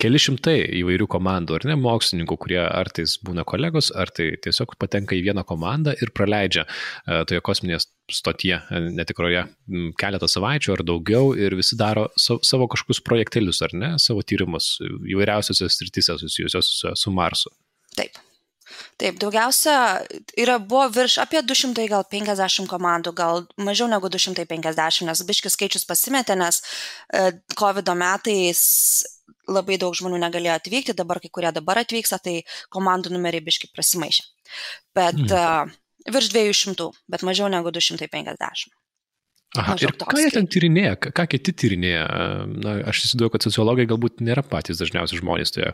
keli 0.01 0.19
šimtai 0.19 0.57
įvairių 0.81 1.07
komandų, 1.07 1.55
ar 1.55 1.65
ne, 1.69 1.77
mokslininkų, 1.79 2.35
kurie 2.43 2.59
ar 2.59 2.89
tai 2.91 3.05
būna 3.23 3.45
kolegos, 3.47 3.93
ar 3.95 4.11
tai 4.11 4.33
tiesiog 4.43 4.75
patenka 4.81 5.15
į 5.15 5.23
vieną 5.29 5.45
komandą 5.47 5.93
ir 6.03 6.11
praleidžia 6.15 6.65
e, 6.65 7.21
toje 7.29 7.39
kosminėje 7.47 7.85
stotyje 8.11 8.59
e, 8.59 8.81
netikroje 8.97 9.45
keletą 10.01 10.29
savaičių 10.31 10.75
ar 10.75 10.85
daugiau 10.91 11.31
ir 11.39 11.55
visi 11.55 11.79
daro 11.79 12.09
savo 12.19 12.67
kažkokius 12.71 13.03
projektelius, 13.07 13.63
ar 13.63 13.75
ne, 13.77 13.95
savo 14.03 14.25
tyrimus 14.27 14.75
įvairiausiose 14.83 15.71
srityse 15.71 16.19
susijusios 16.25 16.75
su, 16.75 16.91
su 16.91 17.15
Marsu. 17.15 17.55
Taip. 17.95 18.19
Taip, 19.01 19.19
daugiausia 19.21 19.75
yra, 20.39 20.57
buvo 20.59 20.87
virš 20.93 21.19
apie 21.23 21.41
200, 21.45 21.87
gal 21.91 22.05
50 22.11 22.69
komandų, 22.71 23.13
gal 23.17 23.43
mažiau 23.61 23.89
negu 23.91 24.09
250, 24.11 25.05
nes 25.09 25.23
biškis 25.29 25.57
skaičius 25.57 25.85
pasimetė, 25.89 26.37
nes 26.39 26.61
e, 27.13 27.31
COVID 27.59 27.91
metais 27.99 28.63
labai 29.47 29.77
daug 29.81 29.93
žmonių 29.97 30.19
negalėjo 30.23 30.55
atvykti, 30.57 30.95
dabar 30.97 31.21
kai 31.21 31.29
kurie 31.33 31.51
dabar 31.53 31.83
atvyksta, 31.83 32.19
tai 32.21 32.39
komandų 32.73 33.13
numeriai 33.13 33.45
biški 33.45 33.69
prasimaišė. 33.75 34.23
Bet 34.97 35.21
mm. 35.21 35.35
uh, 35.35 36.09
virš 36.09 36.31
200, 36.33 36.89
bet 37.11 37.25
mažiau 37.27 37.49
negu 37.51 37.73
250. 37.73 38.73
Aha, 39.61 39.75
ir 39.81 39.93
ką 39.99 40.17
jie 40.19 40.31
ten 40.33 40.47
tyrinėja, 40.51 40.95
ką, 40.99 41.25
kiti 41.31 41.53
tyrinėja? 41.55 42.03
Na, 42.51 42.75
aš 42.91 43.01
įsivaizduoju, 43.03 43.33
kad 43.35 43.45
sociologai 43.45 43.87
galbūt 43.89 44.23
nėra 44.25 44.43
patys 44.45 44.81
dažniausiai 44.81 45.21
žmonės 45.21 45.55
toje, 45.55 45.71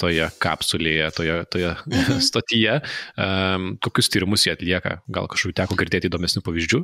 toje 0.00 0.28
kapsulėje, 0.42 1.10
toje, 1.16 1.38
toje 1.52 1.72
mhm. 1.74 2.22
stotyje. 2.28 2.78
Um, 3.14 3.74
kokius 3.84 4.10
tyrimus 4.12 4.46
jie 4.46 4.54
atlieka? 4.56 4.98
Gal 5.12 5.28
kažkokiu 5.30 5.58
teko 5.60 5.78
girdėti 5.80 6.10
įdomesnių 6.10 6.44
pavyzdžių? 6.46 6.82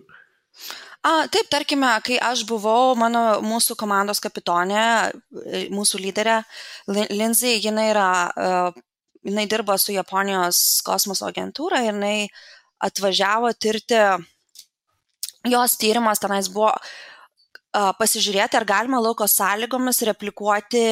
A, 1.01 1.13
taip, 1.33 1.49
tarkime, 1.49 1.95
kai 2.05 2.19
aš 2.21 2.45
buvau, 2.49 2.93
mano 3.01 3.41
mūsų 3.45 3.77
komandos 3.81 4.21
kapitonė, 4.21 4.85
mūsų 5.73 6.03
lyderė 6.03 6.43
Lindsay, 6.91 7.57
jinai, 7.65 7.87
yra, 7.95 8.11
uh, 8.29 8.83
jinai 9.25 9.47
dirba 9.49 9.79
su 9.81 9.95
Japonijos 9.97 10.83
kosmoso 10.85 11.31
agentūra 11.31 11.81
ir 11.87 11.95
jinai 11.95 12.17
atvažiavo 12.85 13.53
tirti 13.61 14.03
jos 15.49 15.77
tyrimas 15.81 16.21
tenais 16.21 16.49
buvo 16.53 16.73
uh, 16.75 17.93
pasižiūrėti, 17.99 18.59
ar 18.59 18.67
galima 18.69 19.01
lauko 19.01 19.29
sąlygomis 19.31 20.03
replikuoti 20.11 20.85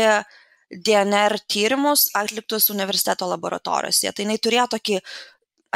DNR 0.68 1.38
tyrimus 1.48 2.08
atliktus 2.16 2.70
universiteto 2.70 3.28
laboratorijose. 3.28 4.12
Tai 4.12 4.26
jinai 4.26 4.38
turėjo 4.42 4.66
tokį, 4.76 4.98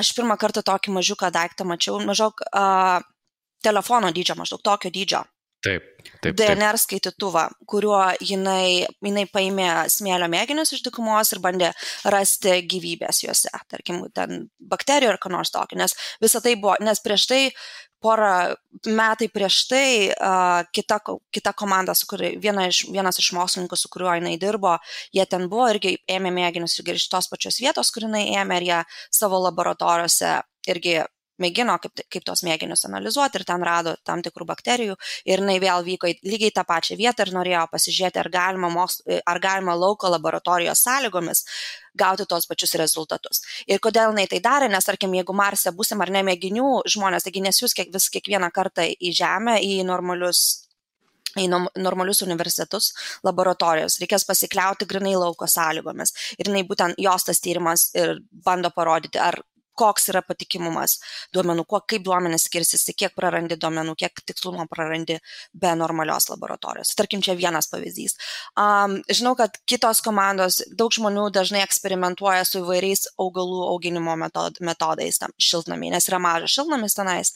aš 0.00 0.14
pirmą 0.16 0.36
kartą 0.40 0.64
tokį 0.66 0.96
mažiuką 0.98 1.32
daiktą 1.32 1.68
mačiau, 1.68 2.00
maždaug 2.04 2.44
uh, 2.50 2.98
telefono 3.64 4.12
dydžio, 4.12 4.36
maždaug 4.38 4.64
tokio 4.64 4.92
dydžio. 4.92 5.22
Taip, 5.62 5.84
taip. 6.18 6.34
DNR 6.34 6.74
skaitytuvą, 6.80 7.44
kuriuo 7.70 8.00
jinai, 8.18 8.82
jinai 8.98 9.22
paėmė 9.30 9.68
smėlio 9.94 10.26
mėginius 10.32 10.74
iš 10.74 10.82
dykumos 10.82 11.30
ir 11.30 11.38
bandė 11.44 11.68
rasti 12.10 12.56
gyvybės 12.66 13.22
juose, 13.22 13.52
tarkim, 13.70 14.00
ten 14.10 14.48
bakterijų 14.58 15.12
ar 15.12 15.20
ką 15.22 15.30
nors 15.30 15.54
tokio, 15.54 15.78
nes 15.78 15.94
visą 16.22 16.42
tai 16.42 16.56
buvo, 16.58 16.74
nes 16.82 16.98
prieš 17.04 17.28
tai 17.30 17.40
porą 18.02 18.54
metai 18.86 19.28
prieš 19.32 19.58
tai 19.70 19.86
uh, 20.10 20.62
kita, 20.74 20.98
kita 21.34 21.54
komanda, 21.58 21.94
kuri, 22.08 22.34
viena 22.42 22.66
iš, 22.70 22.84
vienas 22.92 23.20
iš 23.22 23.32
mokslininkų, 23.36 23.78
su 23.78 23.90
kuriuo 23.92 24.14
jinai 24.18 24.34
dirbo, 24.42 24.76
jie 25.14 25.26
ten 25.30 25.48
buvo 25.52 25.68
irgi 25.72 25.96
ėmė 26.10 26.34
mėginius 26.34 26.78
irgi 26.80 26.98
iš 26.98 27.08
tos 27.12 27.30
pačios 27.32 27.60
vietos, 27.62 27.92
kur 27.94 28.08
jinai 28.08 28.26
ėmė 28.42 28.60
ir 28.60 28.68
jie 28.70 28.80
savo 29.14 29.40
laboratorijose 29.46 30.40
irgi 30.70 31.00
mėgino 31.42 31.76
kaip, 31.82 32.04
kaip 32.12 32.26
tos 32.28 32.44
mėginius 32.46 32.86
analizuoti 32.88 33.40
ir 33.40 33.46
ten 33.48 33.64
rado 33.66 33.94
tam 34.06 34.22
tikrų 34.24 34.46
bakterijų 34.48 34.96
ir 35.28 35.42
jinai 35.42 35.58
vėl 35.62 35.84
vyko 35.86 36.10
į 36.10 36.16
lygiai 36.26 36.54
tą 36.54 36.64
pačią 36.68 36.98
vietą 37.00 37.26
ir 37.26 37.34
norėjo 37.36 37.66
pasižiūrėti, 37.72 38.22
ar 38.22 38.30
galima, 38.32 38.70
moksl, 38.72 39.20
ar 39.26 39.42
galima 39.42 39.76
lauko 39.78 40.10
laboratorijos 40.12 40.84
sąlygomis 40.86 41.44
gauti 41.98 42.26
tos 42.28 42.48
pačius 42.48 42.74
rezultatus. 42.80 43.42
Ir 43.68 43.80
kodėl 43.84 44.12
jinai 44.12 44.26
tai 44.30 44.40
darė, 44.44 44.70
nes 44.72 44.88
tarkim, 44.88 45.12
jeigu 45.18 45.36
Marse 45.36 45.72
busim 45.76 46.00
ar 46.00 46.12
ne 46.12 46.24
mėginių 46.30 46.82
žmonės, 46.94 47.26
taigi 47.26 47.44
nesiūs 47.44 47.76
kiek, 47.76 47.92
vis 47.92 48.08
kiekvieną 48.14 48.52
kartą 48.54 48.86
į 48.88 49.12
Žemę, 49.18 49.58
į 49.60 49.82
normalius 49.88 50.62
į 51.40 51.46
normalius 51.48 52.22
universitetus, 52.26 52.90
laboratorijos. 53.24 53.98
Reikės 54.02 54.26
pasikliauti 54.28 54.88
grinai 54.88 55.14
lauko 55.16 55.48
sąlygomis. 55.48 56.12
Ir 56.36 56.50
jinai 56.50 56.64
būtent 56.68 57.00
jos 57.00 57.24
tas 57.24 57.40
tyrimas 57.40 57.88
ir 57.96 58.18
bando 58.44 58.68
parodyti, 58.74 59.16
ar 59.16 59.40
koks 59.78 60.08
yra 60.12 60.22
patikimumas 60.26 60.98
duomenų, 61.34 61.64
kuo, 61.68 61.80
kaip 61.88 62.04
duomenys 62.06 62.46
skirsis, 62.48 62.84
kiek 62.96 63.14
prarandi 63.16 63.56
duomenų, 63.60 63.94
kiek 63.98 64.22
tikslumo 64.28 64.66
prarandi 64.70 65.18
be 65.52 65.72
normalios 65.78 66.28
laboratorijos. 66.30 66.94
Tarkim, 66.98 67.22
čia 67.24 67.36
vienas 67.38 67.70
pavyzdys. 67.72 68.16
Um, 68.58 68.98
žinau, 69.10 69.34
kad 69.38 69.56
kitos 69.68 70.02
komandos, 70.04 70.60
daug 70.78 70.92
žmonių 70.94 71.28
dažnai 71.34 71.62
eksperimentuoja 71.66 72.44
su 72.48 72.60
įvairiais 72.62 73.08
augalų 73.20 73.62
auginimo 73.70 74.16
metod, 74.20 74.60
metodais 74.64 75.20
tam 75.22 75.34
šiltnamiai, 75.40 75.94
nes 75.94 76.10
yra 76.10 76.20
mažas 76.22 76.56
šiltnamis 76.56 76.98
tenais. 76.98 77.32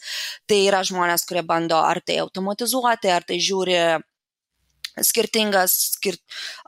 Tai 0.49 0.59
yra 0.67 0.83
žmonės, 0.87 1.25
kurie 1.29 1.45
bando 1.47 1.79
ar 1.81 2.01
tai 2.05 2.21
automatizuoti, 2.23 3.11
ar 3.11 3.25
tai 3.27 3.41
žiūri 3.43 3.81
skirtingas, 5.03 5.73
skir, 5.97 6.17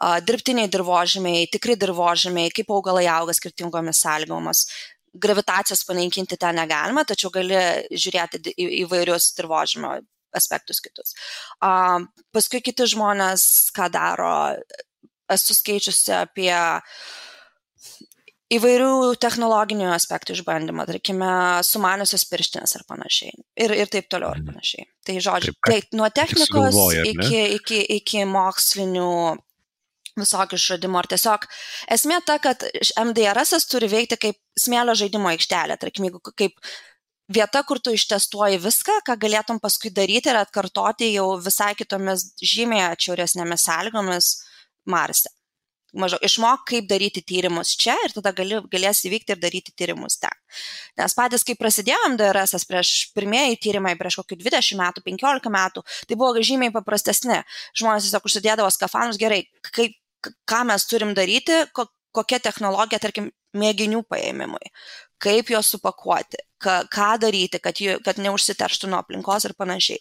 uh, 0.02 0.20
dirbtiniai 0.22 0.70
dirbožymiai, 0.72 1.48
tikri 1.52 1.76
dirbožymiai, 1.80 2.54
kaip 2.54 2.70
augalai 2.74 3.08
auga 3.10 3.34
skirtingomis 3.34 4.02
sąlygomis, 4.04 4.66
gravitacijos 5.13 5.86
panaikinti 5.88 6.38
ten 6.39 6.60
negalima, 6.60 7.06
tačiau 7.08 7.32
gali 7.34 7.58
žiūrėti 7.92 8.54
į 8.56 8.70
įvairius 8.84 9.34
dirbožymio 9.38 9.98
aspektus 10.36 10.82
kitus. 10.84 11.16
Um, 11.63 12.10
paskui 12.36 12.62
kiti 12.62 12.86
žmonės, 12.89 13.44
ką 13.75 13.89
daro, 13.94 14.34
esu 15.30 15.56
skaičiusi 15.58 16.13
apie 16.20 16.54
įvairių 18.50 19.13
technologinių 19.22 19.92
aspektų 19.94 20.34
išbandymą, 20.38 20.86
tarkime, 20.89 21.34
sumaniusios 21.66 22.25
pirštinės 22.30 22.78
ir 22.80 22.86
panašiai. 22.89 23.36
Ir, 23.62 23.74
ir 23.78 23.92
taip 23.94 24.10
toliau 24.10 24.34
ir 24.34 24.42
mhm. 24.42 24.54
panašiai. 24.54 24.88
Tai 25.06 25.18
žodžiu, 25.25 25.54
Taip, 25.58 25.89
tai 25.89 26.00
nuo 26.00 26.10
technikos 26.13 26.74
galvoja, 26.74 27.06
iki, 27.10 27.44
iki, 27.60 27.84
iki 28.00 28.25
mokslinių 28.30 29.12
visokių 30.24 30.60
išradimų, 30.60 31.00
ar 31.02 31.10
tiesiog 31.14 31.48
esmė 31.96 32.20
ta, 32.28 32.38
kad 32.44 32.66
MDRS 33.00 33.68
turi 33.72 33.90
veikti 33.92 34.20
kaip 34.28 34.40
smėlio 34.60 34.96
žaidimo 35.00 35.32
aikštelė, 35.32 35.80
tarkim, 35.82 36.10
jeigu 36.10 36.22
kaip 36.30 36.56
vieta, 37.30 37.64
kur 37.64 37.80
tu 37.80 37.94
ištestuoji 37.96 38.62
viską, 38.64 39.00
ką 39.08 39.18
galėtum 39.22 39.60
paskui 39.64 39.94
daryti 39.94 40.32
ir 40.32 40.40
atkartoti 40.42 41.12
jau 41.14 41.32
visai 41.42 41.74
kitomis 41.80 42.32
žymiai 42.42 42.90
atšiauresnėmis 42.94 43.68
sąlygomis 43.70 44.32
Marse. 44.90 45.30
Mažau, 45.98 46.20
išmok, 46.22 46.68
kaip 46.70 46.86
daryti 46.86 47.24
tyrimus 47.26 47.72
čia 47.80 47.96
ir 48.06 48.14
tada 48.14 48.30
gali, 48.38 48.60
galėsi 48.70 49.10
vykti 49.10 49.34
ir 49.34 49.40
daryti 49.42 49.74
tyrimus 49.74 50.20
ten. 50.22 50.36
Nes 51.00 51.16
patys, 51.18 51.42
kai 51.46 51.56
prasidėjo 51.58 52.12
MDRS 52.12 52.68
prieš 52.70 52.92
pirmieji 53.16 53.58
tyrimai, 53.64 53.96
prieš 53.98 54.20
kokių 54.22 54.38
20 54.44 54.78
metų, 54.78 55.04
15 55.08 55.50
metų, 55.56 55.84
tai 56.06 56.20
buvo 56.20 56.46
žymiai 56.46 56.74
paprastesni. 56.76 57.40
Žmonės 57.74 58.06
tiesiog 58.06 58.30
užsidėdavo 58.30 58.70
skafandus 58.76 59.18
gerai, 59.22 59.48
kaip 59.74 59.98
ką 60.22 60.64
mes 60.70 60.86
turim 60.90 61.14
daryti, 61.18 61.64
kokia 62.16 62.40
technologija, 62.44 63.00
tarkim, 63.02 63.30
mėginių 63.58 64.04
paėmimui, 64.10 64.70
kaip 65.22 65.50
juos 65.50 65.72
supakuoti, 65.74 66.42
ką, 66.62 67.08
daryti, 67.22 67.62
kad, 67.64 67.80
jų, 67.82 67.98
kad 68.06 68.20
neužsiterštų 68.22 68.92
nuo 68.92 69.00
aplinkos 69.02 69.48
ir 69.48 69.56
panašiai. 69.58 69.98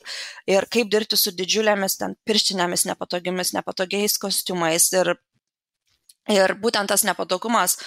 Ir 0.50 0.68
kaip 0.70 0.90
dirbti 0.92 1.16
su 1.16 1.32
didžiulėmis 1.36 1.98
ten 2.00 2.16
pirštinėmis 2.28 2.86
nepatogiamis, 2.90 3.54
nepatogiais 3.56 4.18
kostiumais. 4.20 4.90
Ir, 5.00 5.14
ir 6.34 6.54
būtent 6.60 6.92
tas 6.92 7.06
nepatogumas 7.08 7.78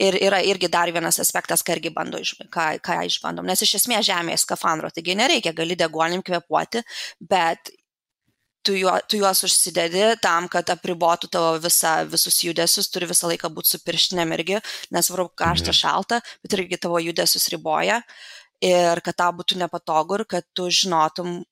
ir 0.00 0.18
yra 0.18 0.40
irgi 0.42 0.68
dar 0.72 0.90
vienas 0.90 1.20
aspektas, 1.22 1.62
ką 1.62 1.76
irgi 1.76 1.94
bando, 1.94 2.18
ką, 2.50 2.66
ką 2.82 2.98
išbandom. 3.06 3.46
Nes 3.46 3.62
iš 3.62 3.76
esmės 3.78 4.08
žemėje 4.08 4.42
skafandro, 4.42 4.90
taigi 4.90 5.14
nereikia, 5.18 5.54
gali 5.54 5.78
deguonim 5.78 6.24
kvepuoti, 6.26 6.82
bet 7.22 7.70
tu, 8.64 8.74
juo, 8.78 8.92
tu 9.08 9.18
juos 9.20 9.44
užsidedi 9.46 10.04
tam, 10.24 10.48
kad 10.52 10.70
apribotų 10.74 11.30
tavo 11.32 11.54
visa, 11.62 11.96
visus 12.08 12.40
judesius, 12.44 12.88
turi 12.92 13.08
visą 13.10 13.30
laiką 13.30 13.50
būti 13.54 13.74
su 13.74 13.80
pirštinėm 13.84 14.34
irgi, 14.38 14.60
nesvarbu, 14.94 15.32
karšta, 15.38 15.70
mhm. 15.72 15.80
šalta, 15.80 16.20
bet 16.44 16.56
irgi 16.58 16.80
tavo 16.86 17.00
judesius 17.02 17.50
riboja 17.52 18.00
ir 18.64 19.02
kad 19.04 19.18
tau 19.20 19.32
būtų 19.36 19.58
nepatogu 19.60 20.20
ir 20.20 20.24
kad 20.36 20.46
tu 20.56 20.70
žinotum, 20.72 21.42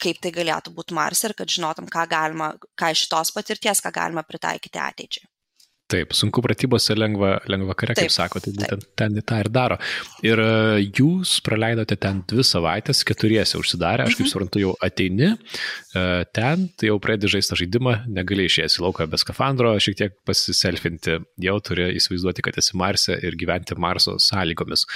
kaip 0.00 0.20
tai 0.24 0.32
galėtų 0.32 0.72
būti 0.76 0.96
Mars 0.96 1.24
ir 1.28 1.34
kad 1.36 1.50
žinotum, 1.50 1.88
ką 1.90 2.06
galima, 2.08 2.54
ką 2.78 2.94
iš 2.94 3.04
tos 3.12 3.34
patirties, 3.36 3.82
ką 3.84 3.92
galima 3.92 4.24
pritaikyti 4.24 4.80
ateičiai. 4.80 5.28
Taip, 5.90 6.12
sunku 6.14 6.42
pratybose 6.44 6.94
lengva, 6.94 7.32
lengva 7.50 7.74
kare, 7.78 7.96
kaip 7.98 8.12
sako, 8.14 8.38
tai 8.44 8.52
būtent 8.54 8.84
taip. 8.84 8.92
ten 9.00 9.16
tą 9.26 9.40
ir 9.42 9.48
daro. 9.50 9.78
Ir 10.22 10.38
e, 10.38 10.50
jūs 10.86 11.32
praleidote 11.46 11.96
ten 11.98 12.20
dvi 12.30 12.44
savaitės, 12.46 13.00
keturiese 13.08 13.58
užsidarę, 13.58 14.06
aš 14.06 14.14
kaip 14.14 14.26
mhm. 14.26 14.30
suprantu, 14.30 14.62
jau 14.62 14.74
ateini 14.86 15.32
e, 15.32 16.04
ten, 16.36 16.68
tai 16.78 16.92
jau 16.92 16.98
pradedi 17.02 17.32
žaisti 17.34 17.58
žaidimą, 17.64 17.96
negali 18.20 18.46
išėjęs 18.46 18.78
į 18.78 18.84
lauką 18.86 19.08
be 19.10 19.18
skafandro, 19.18 19.74
šiek 19.82 19.98
tiek 19.98 20.16
pasiselfinti, 20.28 21.18
jau 21.42 21.58
turi 21.66 21.90
įsivaizduoti, 21.98 22.46
kad 22.46 22.62
esi 22.62 22.78
Marse 22.78 23.18
ir 23.26 23.38
gyventi 23.40 23.78
Marso 23.80 24.14
sąlygomis. 24.22 24.86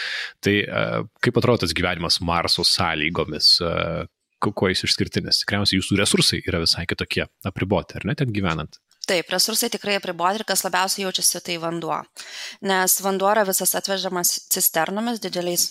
Tai 0.47 0.57
e, 0.63 0.89
kaip 1.27 1.43
atrodo 1.43 1.65
tas 1.67 1.75
gyvenimas 1.75 2.23
Marso 2.23 2.67
sąlygomis? 2.71 3.57
Kuo 4.45 4.69
jis 4.69 4.85
išskirtinis? 4.85 5.41
Tikriausiai 5.41 5.79
jūsų 5.81 5.97
resursai 5.97 6.43
yra 6.45 6.61
visai 6.61 6.85
kitokie, 6.87 7.25
apriboti, 7.49 7.97
ar 7.97 8.05
ne, 8.11 8.15
ten 8.19 8.31
gyvenant? 8.35 8.77
Taip, 9.09 9.29
resursai 9.33 9.69
tikrai 9.73 9.99
apriboti 9.99 10.41
ir 10.41 10.47
kas 10.49 10.65
labiausiai 10.65 11.05
jaučiasi, 11.05 11.43
tai 11.45 11.59
vanduo. 11.61 11.99
Nes 12.65 12.97
vanduo 13.05 13.31
yra 13.33 13.45
visas 13.49 13.75
atvežamas 13.77 14.33
cisternomis, 14.55 15.21
dideliais 15.25 15.69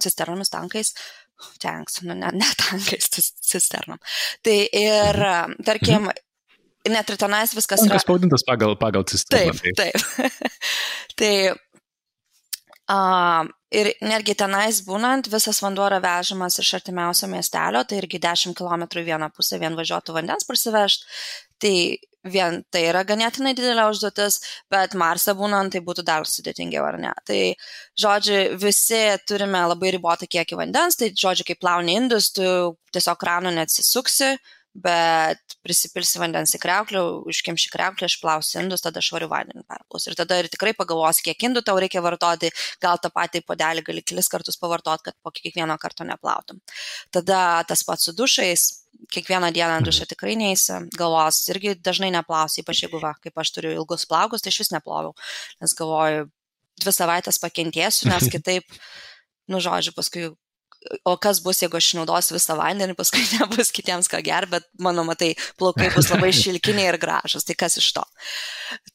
cisternomis 0.00 0.52
tankais, 0.52 0.94
tanks, 1.60 2.00
nu 2.06 2.16
ne, 2.16 2.32
ne 2.40 2.50
tankais, 2.62 3.10
cisternom. 3.52 4.00
Tai 4.46 4.58
ir, 4.64 5.22
mhm. 5.24 5.64
tarkim, 5.66 6.08
mhm. 6.08 6.94
net 6.96 7.10
ir 7.12 7.20
tenais 7.20 7.56
viskas 7.56 7.82
Tankas 7.82 8.00
yra. 8.00 8.04
Spaudintas 8.06 8.46
pagal, 8.48 8.76
pagal 8.80 9.04
cisterną. 9.12 9.58
Taip, 9.60 9.82
taip. 9.82 10.38
tai 11.20 11.34
Uh, 12.90 13.46
ir 13.70 13.92
netgi 14.02 14.34
tenais 14.34 14.80
būnant, 14.82 15.28
visas 15.30 15.60
vanduo 15.62 15.84
yra 15.86 16.00
vežamas 16.02 16.56
iš 16.58 16.72
artimiausio 16.80 17.28
miestelio, 17.30 17.84
tai 17.86 18.00
irgi 18.00 18.18
10 18.18 18.56
km 18.58 18.82
į 18.98 19.04
vieną 19.06 19.28
pusę 19.30 19.60
vien 19.62 19.76
važiuotų 19.78 20.16
vandens 20.16 20.48
prasivežti. 20.48 21.06
Tai 21.62 21.74
vien 22.24 22.60
tai 22.70 22.84
yra 22.90 23.02
ganėtinai 23.08 23.54
didelė 23.56 23.88
užduotis, 23.90 24.40
bet 24.70 24.94
Marsą 24.98 25.34
būnant 25.38 25.72
tai 25.72 25.80
būtų 25.84 26.04
dar 26.04 26.28
sudėtingiau, 26.28 26.84
ar 26.84 26.98
ne? 27.00 27.12
Tai, 27.26 27.40
žodžiu, 27.98 28.38
visi 28.60 29.02
turime 29.26 29.64
labai 29.72 29.94
ribotą 29.96 30.28
kiekį 30.28 30.60
vandens, 30.60 31.00
tai, 31.00 31.12
žodžiu, 31.16 31.48
kai 31.48 31.58
plauni 31.60 31.96
indus, 31.96 32.30
tu 32.36 32.44
tiesiog 32.92 33.20
kranu 33.20 33.54
neatsisuksi, 33.56 34.34
uh, 34.36 34.59
bet 34.74 35.56
prisipilsi 35.66 36.20
vandens 36.22 36.54
į 36.54 36.60
kreuklę, 36.62 37.02
užkimši 37.30 37.72
kreuklę, 37.72 38.06
išplausi 38.06 38.60
indus, 38.60 38.84
tada 38.84 39.02
švariu 39.02 39.26
vandeniu 39.30 39.64
perplaus. 39.66 40.06
Ir 40.06 40.16
tada 40.18 40.38
ir 40.38 40.48
tikrai 40.52 40.72
pagalvosi, 40.78 41.24
kiek 41.26 41.42
indų 41.48 41.64
tau 41.66 41.78
reikia 41.82 42.02
vartoti, 42.04 42.52
gal 42.82 43.00
tą 43.02 43.10
patį 43.14 43.42
podelį 43.48 43.84
gali 43.86 44.04
kelis 44.06 44.30
kartus 44.30 44.60
pavartoti, 44.60 45.08
kad 45.10 45.18
po 45.22 45.34
kiekvieno 45.34 45.74
karto 45.82 46.06
neplautum. 46.06 46.60
Tada 47.10 47.64
tas 47.66 47.82
pats 47.86 48.06
su 48.06 48.14
dušais, 48.14 48.68
kiekvieną 49.10 49.50
dieną 49.54 49.80
dušą 49.86 50.06
tikrai 50.12 50.36
neįsi, 50.38 50.76
galvos 50.98 51.42
irgi 51.50 51.74
dažnai 51.78 52.12
neplausi, 52.14 52.62
ypač 52.62 52.84
jeigu, 52.84 53.00
va, 53.02 53.14
kaip 53.22 53.38
aš 53.42 53.54
turiu 53.56 53.74
ilgus 53.74 54.06
plaukus, 54.06 54.44
tai 54.44 54.52
iš 54.54 54.62
vis 54.64 54.72
neploviau, 54.74 55.16
nes 55.62 55.74
galvoju, 55.78 56.28
dvi 56.80 56.94
savaitės 56.94 57.40
pakentėsiu, 57.42 58.10
nes 58.10 58.28
kitaip, 58.34 58.78
nu 59.50 59.62
žodžiu, 59.62 59.94
paskui 59.96 60.30
o 61.04 61.16
kas 61.20 61.40
bus, 61.44 61.60
jeigu 61.62 61.76
aš 61.76 61.90
naudosiu 61.98 62.36
visą 62.36 62.56
vandenį, 62.58 62.96
paskui 62.98 63.22
nebus 63.36 63.72
kitiems 63.74 64.08
ką 64.10 64.22
ger, 64.24 64.46
bet 64.50 64.66
mano, 64.80 65.04
matai, 65.06 65.32
plaukai 65.60 65.90
bus 65.94 66.10
labai 66.12 66.32
šilkiniai 66.40 66.88
ir 66.92 66.98
gražus, 67.02 67.46
tai 67.46 67.56
kas 67.58 67.78
iš 67.80 67.90
to. 67.98 68.04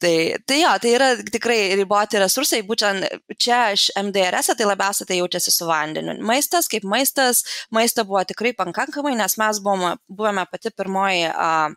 Tai, 0.02 0.16
tai 0.48 0.60
jo, 0.62 0.74
tai 0.82 0.96
yra 0.98 1.12
tikrai 1.22 1.60
riboti 1.78 2.22
resursai, 2.22 2.64
būtent 2.68 3.06
čia 3.42 3.62
iš 3.76 3.90
MDRS 4.02 4.56
tai 4.58 4.70
labiausiai 4.70 5.10
tai 5.10 5.22
jaučiasi 5.22 5.54
su 5.54 5.70
vandeniu. 5.70 6.18
Maistas 6.26 6.70
kaip 6.72 6.88
maistas, 6.90 7.44
maisto 7.76 8.06
buvo 8.08 8.24
tikrai 8.28 8.56
pakankamai, 8.58 9.16
nes 9.20 9.38
mes 9.42 9.62
buvome, 9.64 9.96
buvome 10.10 10.46
pati 10.52 10.74
pirmoji 10.74 11.28
uh, 11.32 11.76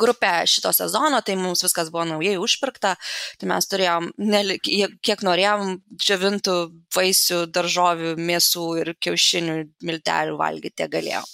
grupę 0.00 0.32
šito 0.48 0.72
sezono, 0.76 1.20
tai 1.24 1.36
mums 1.40 1.64
viskas 1.64 1.90
buvo 1.92 2.04
naujai 2.08 2.36
užpirkta, 2.40 2.94
tai 3.40 3.50
mes 3.50 3.68
turėjom, 3.70 4.10
nelik, 4.22 4.68
kiek 5.04 5.24
norėjom, 5.26 5.76
džiavintų 5.96 6.56
vaisių, 6.96 7.40
daržovių, 7.54 8.14
mėsų 8.20 8.66
ir 8.82 8.92
kiaušinių 9.02 9.58
miltelių 9.88 10.38
valgyti, 10.40 10.88
galėjom. 10.92 11.26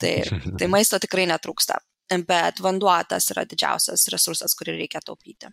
Tai, 0.00 0.14
tai 0.58 0.70
maisto 0.74 1.00
tikrai 1.02 1.26
netrūksta, 1.30 1.80
bet 2.26 2.62
vanduo 2.64 2.94
tas 3.08 3.30
yra 3.34 3.46
didžiausias 3.48 4.08
resursas, 4.12 4.56
kurį 4.58 4.78
reikia 4.82 5.02
taupyti. 5.04 5.52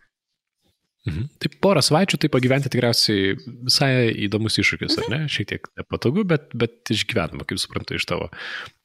Mhm. 1.08 1.28
Tai 1.40 1.50
porą 1.64 1.82
savaičių 1.86 2.20
tai 2.20 2.30
pagyventi 2.32 2.72
tikriausiai 2.72 3.36
visai 3.68 3.92
įdomus 4.28 4.60
iššūkis, 4.60 4.98
mhm. 4.98 5.04
ar 5.06 5.14
ne? 5.14 5.32
Šiek 5.32 5.52
tiek 5.54 5.70
nepatogu, 5.80 6.26
bet, 6.28 6.50
bet 6.58 6.92
išgyvenama, 6.92 7.48
kaip 7.48 7.62
suprantu, 7.64 7.96
iš 7.96 8.08
tavo 8.10 8.28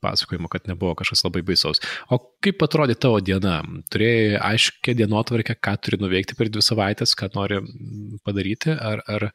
pasakojimo, 0.03 0.51
kad 0.53 0.67
nebuvo 0.71 0.95
kažkas 0.99 1.25
labai 1.27 1.45
baisaus. 1.47 1.81
O 2.13 2.19
kaip 2.43 2.63
atrodė 2.67 2.97
tavo 2.99 3.21
diena? 3.25 3.61
Turėjai 3.93 4.41
aiškę 4.43 4.97
dienotvarkę, 4.99 5.57
ką 5.63 5.77
turi 5.83 6.01
nuveikti 6.03 6.37
per 6.39 6.51
dvi 6.53 6.65
savaitės, 6.65 7.15
ką 7.19 7.31
nori 7.37 7.61
padaryti, 8.27 8.75
ar, 8.75 9.05
ar, 9.07 9.29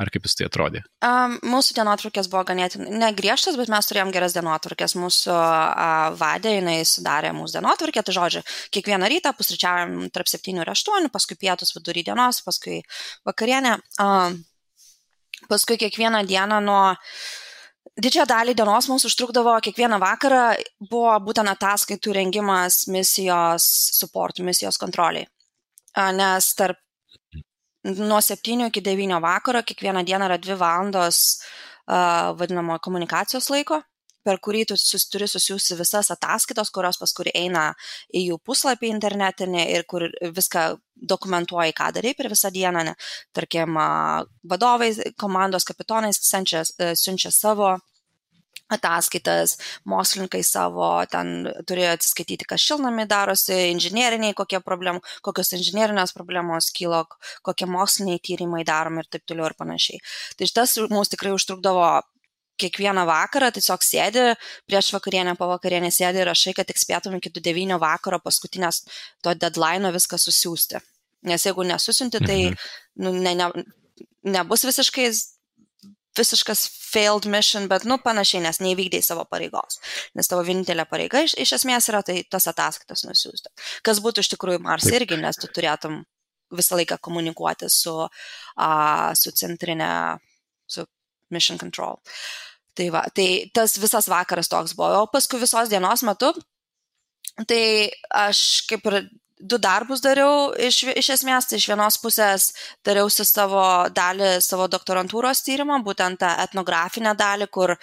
ar 0.00 0.12
kaip 0.14 0.26
jis 0.28 0.38
tai 0.38 0.48
atrodė? 0.48 0.82
Um, 1.04 1.36
mūsų 1.54 1.76
dienotvarkės 1.78 2.30
buvo 2.32 2.46
ganėtinai 2.48 2.98
negriežtas, 3.04 3.58
bet 3.60 3.70
mes 3.72 3.90
turėjom 3.90 4.12
geras 4.16 4.36
dienotvarkės. 4.36 4.96
Mūsų 5.00 5.32
uh, 5.36 6.08
vadė, 6.18 6.56
jinai 6.58 6.80
sudarė 6.88 7.34
mūsų 7.36 7.60
dienotvarkę, 7.60 8.06
tai 8.06 8.16
žodžiu, 8.16 8.44
kiekvieną 8.74 9.12
rytą 9.12 9.36
pusryčiavom 9.36 10.10
tarp 10.14 10.32
7 10.32 10.64
ir 10.64 10.74
8, 10.76 11.08
paskui 11.12 11.38
pietus 11.40 11.76
vidury 11.76 12.06
dienos, 12.06 12.42
paskui 12.46 12.82
vakarienė. 13.28 13.78
Uh, 14.00 14.36
paskui 15.48 15.76
kiekvieną 15.78 16.24
dieną 16.26 16.60
nuo 16.60 16.96
didžiąją 17.94 18.26
dalį 18.30 18.54
dienos 18.58 18.88
mums 18.90 19.06
užtrukdavo 19.08 19.54
kiekvieną 19.64 19.98
vakarą 20.02 20.42
buvo 20.90 21.14
būtent 21.28 21.50
ataskaitų 21.52 22.16
rengimas 22.18 22.86
misijos 22.92 23.66
support, 23.96 24.40
misijos 24.44 24.78
kontroliai. 24.80 25.26
Nes 26.16 26.50
tarp 26.58 26.80
nuo 27.86 28.20
7 28.20 28.66
iki 28.68 28.82
9 28.82 29.20
vakaro 29.22 29.62
kiekvieną 29.62 30.04
dieną 30.04 30.28
yra 30.28 30.38
2 30.38 30.58
valandos 30.60 31.20
vadinamo 31.86 32.78
komunikacijos 32.82 33.50
laiko, 33.50 33.80
per 34.26 34.40
kurį 34.42 34.64
tu 34.72 34.78
turi 35.12 35.28
susiųsti 35.30 35.78
visas 35.78 36.10
ataskaitos, 36.14 36.72
kurios 36.74 36.98
paskui 37.00 37.30
eina 37.34 37.68
į 38.10 38.26
jų 38.30 38.40
puslapį 38.46 38.90
internetinį 38.96 39.66
ir 39.76 39.86
kur 39.88 40.08
viską 40.22 40.68
dokumentuoji, 40.96 41.74
ką 41.76 41.90
darai 41.96 42.14
per 42.18 42.30
visą 42.32 42.50
dieną. 42.52 42.86
Ne. 42.90 42.94
Tarkim, 43.36 43.76
vadovai, 44.48 44.92
komandos 45.20 45.68
kapitonai 45.68 46.14
siunčia, 46.16 46.64
siunčia 46.96 47.34
savo 47.34 47.76
ataskaitas, 48.72 49.54
mokslininkai 49.86 50.40
savo 50.42 50.88
ten 51.10 51.46
turėjo 51.68 51.92
atsiskaityti, 51.96 52.48
kas 52.50 52.64
šilnami 52.66 53.06
darosi, 53.06 53.54
inžinieriniai 53.70 54.34
kokie 54.34 54.58
problemų, 54.64 55.02
kokios 55.26 55.52
inžinierinės 55.54 56.14
problemos 56.16 56.72
kilo, 56.74 57.04
kokie 57.46 57.68
moksliniai 57.70 58.22
tyrimai 58.26 58.64
daromi 58.66 59.04
ir 59.04 59.10
taip 59.12 59.26
toliau 59.28 59.50
ir 59.50 59.56
panašiai. 59.58 60.02
Tai 60.34 60.50
šitas 60.50 60.76
mums 60.90 61.12
tikrai 61.12 61.34
užtrukdavo 61.36 61.86
kiekvieną 62.60 63.04
vakarą 63.08 63.50
tiesiog 63.54 63.84
sėdi, 63.84 64.26
prieš 64.68 64.90
vakarienę, 64.96 65.36
po 65.38 65.48
vakarienę 65.50 65.90
sėdi 65.94 66.22
ir 66.22 66.30
rašai, 66.30 66.54
kad 66.56 66.68
tik 66.68 66.80
spėtum 66.80 67.16
iki 67.18 67.32
9 67.32 67.78
vakaro 67.82 68.20
paskutinės 68.24 68.84
to 69.24 69.34
deadline 69.34 69.92
viską 69.94 70.18
susiųsti. 70.20 70.82
Nes 71.26 71.46
jeigu 71.46 71.64
nesusinti, 71.66 72.20
tai 72.22 72.40
mhm. 72.50 72.68
nu, 73.02 73.12
ne, 73.16 73.34
ne, 73.38 73.66
nebus 74.36 74.66
visiškai 74.68 75.10
visiškas 76.16 76.64
failed 76.80 77.26
mission, 77.28 77.66
bet, 77.68 77.84
nu, 77.88 77.98
panašiai, 78.02 78.42
nes 78.46 78.60
neįvykdėjai 78.64 79.04
savo 79.04 79.26
pareigos. 79.28 79.80
Nes 80.16 80.30
tavo 80.30 80.44
vienintelė 80.46 80.86
pareiga 80.88 81.20
iš, 81.26 81.36
iš 81.42 81.56
esmės 81.58 81.90
yra 81.92 82.02
tai 82.06 82.22
tas 82.30 82.48
ataskaitas 82.48 83.04
nusiųsti. 83.04 83.52
Kas 83.84 84.00
būtų 84.04 84.24
iš 84.24 84.32
tikrųjų 84.32 84.62
Mars 84.64 84.88
irgi, 84.88 85.18
nes 85.20 85.36
tu 85.40 85.50
turėtum 85.52 86.04
visą 86.56 86.78
laiką 86.78 86.96
komunikuoti 87.02 87.68
su, 87.72 87.94
uh, 88.06 89.10
su 89.18 89.34
centrinė, 89.36 89.90
su 90.70 90.86
mission 91.34 91.58
control. 91.58 92.00
Tai, 92.76 92.90
va, 92.92 93.06
tai 93.14 93.48
tas 93.56 93.76
visas 93.80 94.08
vakaras 94.10 94.50
toks 94.52 94.74
buvo. 94.76 95.04
O 95.04 95.12
paskui 95.12 95.40
visos 95.40 95.70
dienos 95.72 96.04
metu, 96.04 96.32
tai 97.48 97.88
aš 98.12 98.66
kaip 98.68 98.84
ir 98.90 98.98
du 99.36 99.58
darbus 99.60 100.02
dariau 100.04 100.52
iš, 100.56 100.82
iš 100.96 101.10
esmės. 101.18 101.48
Tai 101.48 101.60
iš 101.60 101.68
vienos 101.72 101.96
pusės 102.02 102.50
dariausi 102.86 103.24
savo 103.28 103.64
dalį, 103.96 104.36
savo 104.44 104.68
doktorantūros 104.72 105.44
tyrimą, 105.46 105.80
būtent 105.86 106.20
tą 106.20 106.34
etnografinę 106.44 107.16
dalį, 107.16 107.48
kur 107.52 107.76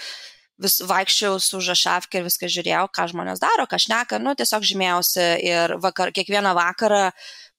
vis 0.63 0.79
vaikščiau 0.85 1.39
su 1.41 1.59
žašavkė 1.65 2.21
ir 2.21 2.27
viską 2.29 2.49
žiūrėjau, 2.55 2.85
ką 2.93 3.07
žmonės 3.11 3.41
daro, 3.41 3.65
ką 3.69 3.79
šneka, 3.81 4.21
nu 4.21 4.35
tiesiog 4.37 4.65
žymėjausi 4.69 5.25
ir 5.41 5.77
vakar, 5.81 6.13
kiekvieną 6.13 6.53
vakarą 6.55 7.07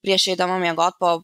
prieš 0.01 0.31
eidama 0.33 0.55
miegot 0.63 0.95
po 0.99 1.17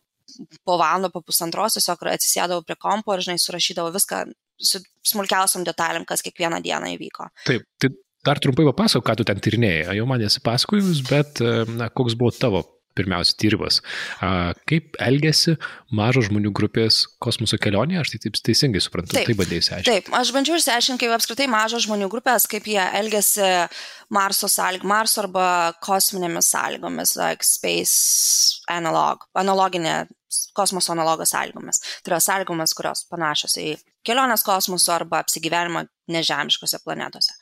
po 0.64 0.78
valandą, 0.78 1.10
po 1.12 1.22
pusantros 1.26 1.76
tiesiog 1.76 2.06
atsisėdavau 2.14 2.64
prie 2.64 2.78
kompo 2.80 3.16
ir, 3.16 3.24
žinai, 3.26 3.40
surašydavau 3.42 3.92
viską 3.96 4.24
su 4.62 4.82
smulkiausiam 5.12 5.66
detalėm, 5.68 6.06
kas 6.10 6.24
kiekvieną 6.26 6.62
dieną 6.64 6.94
įvyko. 6.96 7.32
Taip, 7.48 7.66
tai 7.82 7.92
dar 8.26 8.42
trumpai 8.42 8.68
papasakok, 8.70 9.08
ką 9.08 9.18
tu 9.20 9.28
ten 9.28 9.42
tyrinėjai. 9.42 9.98
Jau 9.98 10.06
man 10.10 10.22
esi 10.26 10.44
pasakojus, 10.46 11.02
bet 11.10 11.42
na, 11.74 11.90
koks 11.90 12.18
buvo 12.20 12.34
tavo 12.36 12.64
pirmiausia 12.98 13.36
tyrimas. 13.40 13.80
Kaip 14.70 14.98
elgesi 15.02 15.56
mažos 15.96 16.28
žmonių 16.28 16.52
grupės 16.56 17.02
kosmoso 17.24 17.60
kelionėje, 17.62 18.02
aš 18.04 18.14
tai 18.14 18.22
taip 18.26 18.40
teisingai 18.50 18.84
suprantu, 18.84 19.16
taip, 19.16 19.30
tai 19.30 19.38
bandėjai 19.40 19.64
išsiaiškinti. 19.64 19.92
Taip, 19.96 20.14
aš 20.20 20.34
bandžiau 20.36 20.60
išsiaiškinti, 20.60 21.04
kaip 21.06 21.16
apskritai 21.16 21.48
mažos 21.52 21.88
žmonių 21.88 22.10
grupės, 22.12 22.48
kaip 22.52 22.68
jie 22.68 22.82
elgesi 23.00 23.48
Marso, 24.12 24.50
sąlyg, 24.52 24.84
Marso 24.88 25.24
arba 25.24 25.46
kosminėmis 25.84 26.52
sąlygomis, 26.52 27.16
like 27.20 27.48
space 27.48 28.60
analog, 28.72 29.24
analoginė 29.40 30.02
kosmoso 30.58 30.94
analogo 30.96 31.26
sąlygomis. 31.28 31.82
Tai 32.02 32.14
yra 32.14 32.22
sąlygomis, 32.24 32.76
kurios 32.78 33.06
panašios 33.12 33.58
į 33.62 33.72
kelionės 34.08 34.46
kosmoso 34.48 34.94
arba 34.96 35.22
apsigyvenimą 35.26 35.86
nežemiškose 36.12 36.82
planetose. 36.86 37.36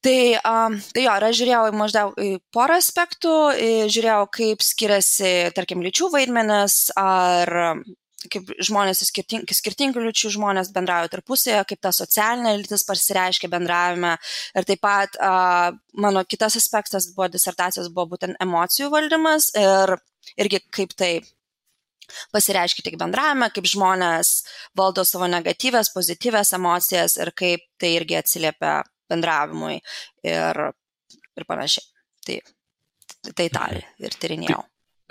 Tai, 0.00 0.20
um, 0.48 0.78
tai 0.94 1.02
jo, 1.04 1.12
aš 1.12 1.36
žiūrėjau 1.36 1.72
maždaug 1.76 2.14
į 2.24 2.30
porą 2.54 2.78
aspektų, 2.80 3.32
žiūrėjau, 3.92 4.20
kaip 4.32 4.62
skiriasi, 4.64 5.32
tarkim, 5.52 5.82
lyčių 5.84 6.08
vaidmenis, 6.14 6.86
ar 6.96 7.82
kaip 8.28 8.50
žmonės, 8.60 9.02
skirting, 9.08 9.48
skirtingų 9.56 10.02
liučių 10.04 10.32
žmonės 10.34 10.72
bendrauja 10.74 11.10
tarpusėje, 11.12 11.60
kaip 11.68 11.80
ta 11.84 11.92
socialinė 11.94 12.56
lytis 12.60 12.84
pasireiškia 12.88 13.48
bendravime. 13.52 14.14
Ir 14.56 14.68
taip 14.68 14.82
pat 14.84 15.16
uh, 15.16 15.70
mano 15.96 16.24
kitas 16.28 16.58
aspektas 16.60 17.10
buvo 17.14 17.30
disertacijos, 17.32 17.88
buvo 17.94 18.14
būtent 18.14 18.40
emocijų 18.42 18.90
valdymas 18.92 19.50
ir 19.56 19.96
irgi 20.40 20.60
kaip 20.72 20.96
tai 20.96 21.12
pasireiškia 22.34 22.86
tik 22.88 22.98
bendravime, 23.00 23.50
kaip 23.54 23.68
žmonės 23.70 24.32
valdo 24.78 25.04
savo 25.08 25.28
negatyvės, 25.30 25.92
pozityvės 25.94 26.54
emocijas 26.58 27.18
ir 27.20 27.32
kaip 27.36 27.66
tai 27.80 27.94
irgi 27.98 28.18
atsiliepia 28.20 28.80
bendravimui 29.10 29.78
ir, 30.26 30.64
ir 31.36 31.48
panašiai. 31.48 31.86
Tai, 32.26 32.36
tai 33.34 33.48
tą 33.52 33.70
ir 33.78 34.20
tyrinėjau. 34.20 34.60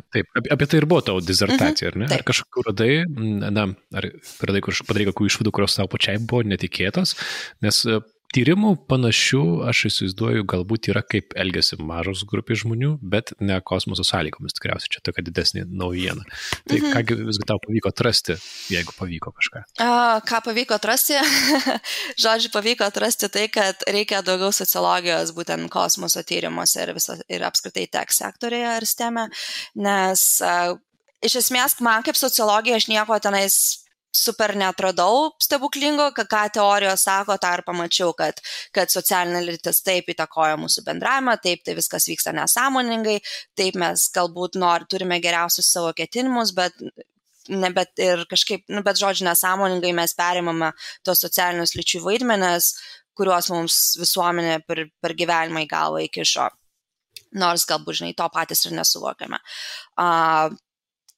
Taip, 0.09 0.29
apie 0.39 0.65
tai 0.69 0.79
ir 0.79 0.87
buvo 0.89 1.03
tavo 1.05 1.21
dizertacija, 1.21 1.91
mhm, 1.91 1.91
ar 1.91 1.97
ne? 1.99 2.07
Taip. 2.09 2.21
Ar 2.23 2.27
kažkur 2.31 2.69
radai, 2.69 2.93
na, 3.53 3.65
ar 3.99 4.07
radai, 4.47 4.61
padarai 4.87 5.09
kokių 5.09 5.27
išvadų, 5.29 5.53
kurios 5.53 5.75
tau 5.77 5.89
pačiai 5.91 6.21
buvo 6.23 6.41
netikėtos, 6.47 7.13
nes 7.65 7.83
Tyrimų 8.29 8.75
panašių, 8.85 9.41
aš 9.71 9.79
įsivaizduoju, 9.89 10.43
galbūt 10.51 10.91
yra 10.91 11.01
kaip 11.01 11.33
elgesi 11.39 11.79
mažos 11.81 12.21
grupės 12.29 12.59
žmonių, 12.61 12.91
bet 13.01 13.31
ne 13.41 13.55
kosmoso 13.65 14.05
sąlygomis, 14.05 14.53
tikriausiai 14.53 14.91
čia 14.93 15.01
tokia 15.07 15.23
didesnė 15.25 15.63
naujiena. 15.65 16.21
Tai 16.69 16.77
mhm. 16.77 16.91
kągi 16.93 17.17
visgi 17.31 17.47
tau 17.49 17.57
pavyko 17.63 17.89
atrasti, 17.89 18.37
jeigu 18.69 18.93
pavyko 18.99 19.33
kažką? 19.33 19.63
A, 19.81 19.89
ką 20.29 20.43
pavyko 20.45 20.77
atrasti? 20.77 21.17
Žodžiu, 22.23 22.53
pavyko 22.53 22.85
atrasti 22.85 23.31
tai, 23.33 23.47
kad 23.49 23.81
reikia 23.89 24.21
daugiau 24.21 24.53
sociologijos 24.53 25.33
būtent 25.33 25.65
kosmoso 25.73 26.21
tyrimuose 26.21 26.85
ir, 26.85 26.93
viso, 26.99 27.17
ir 27.33 27.49
apskritai 27.49 27.89
tek 27.97 28.13
sektorėje 28.13 28.69
ar 28.75 28.85
steme, 28.85 29.25
nes 29.73 30.29
a, 30.45 30.55
iš 31.25 31.41
esmės 31.41 31.79
man 31.81 32.05
kaip 32.05 32.17
sociologija 32.19 32.77
aš 32.77 32.91
nieko 32.93 33.17
tenais 33.25 33.78
super 34.15 34.55
netradau 34.57 35.29
stebuklingo, 35.41 36.09
ką 36.17 36.41
teorijos 36.55 37.05
sako, 37.05 37.37
tą 37.41 37.53
ir 37.57 37.63
pamačiau, 37.67 38.13
kad, 38.17 38.41
kad 38.75 38.91
socialinė 38.91 39.43
lytis 39.45 39.83
taip 39.85 40.09
įtakoja 40.13 40.57
mūsų 40.59 40.83
bendravimą, 40.87 41.37
taip 41.43 41.63
tai 41.65 41.77
viskas 41.77 42.09
vyksta 42.09 42.33
nesąmoningai, 42.37 43.19
taip 43.57 43.77
mes 43.79 44.09
galbūt 44.15 44.57
nor, 44.61 44.87
turime 44.89 45.19
geriausius 45.23 45.69
savo 45.73 45.93
ketinimus, 45.97 46.53
bet 46.57 46.75
ne, 47.49 47.71
bet 47.73 48.01
ir 48.01 48.23
kažkaip, 48.29 48.65
nu, 48.73 48.83
bet 48.85 48.99
žodžiu, 49.01 49.27
nesąmoningai 49.29 49.93
mes 49.97 50.15
perimame 50.17 50.71
tos 51.05 51.21
socialinius 51.25 51.75
lyčių 51.77 52.01
vaidmenis, 52.05 52.73
kuriuos 53.17 53.49
mums 53.53 53.77
visuomenė 53.99 54.61
per, 54.67 54.87
per 55.03 55.15
gyvenimą 55.17 55.65
į 55.65 55.69
galvą 55.69 56.05
įkišo. 56.07 56.47
Nors 57.39 57.65
galbūt, 57.69 57.99
žinai, 57.99 58.15
to 58.17 58.25
patys 58.33 58.65
ir 58.65 58.73
nesuvokiame. 58.73 59.37
Uh, 59.99 60.49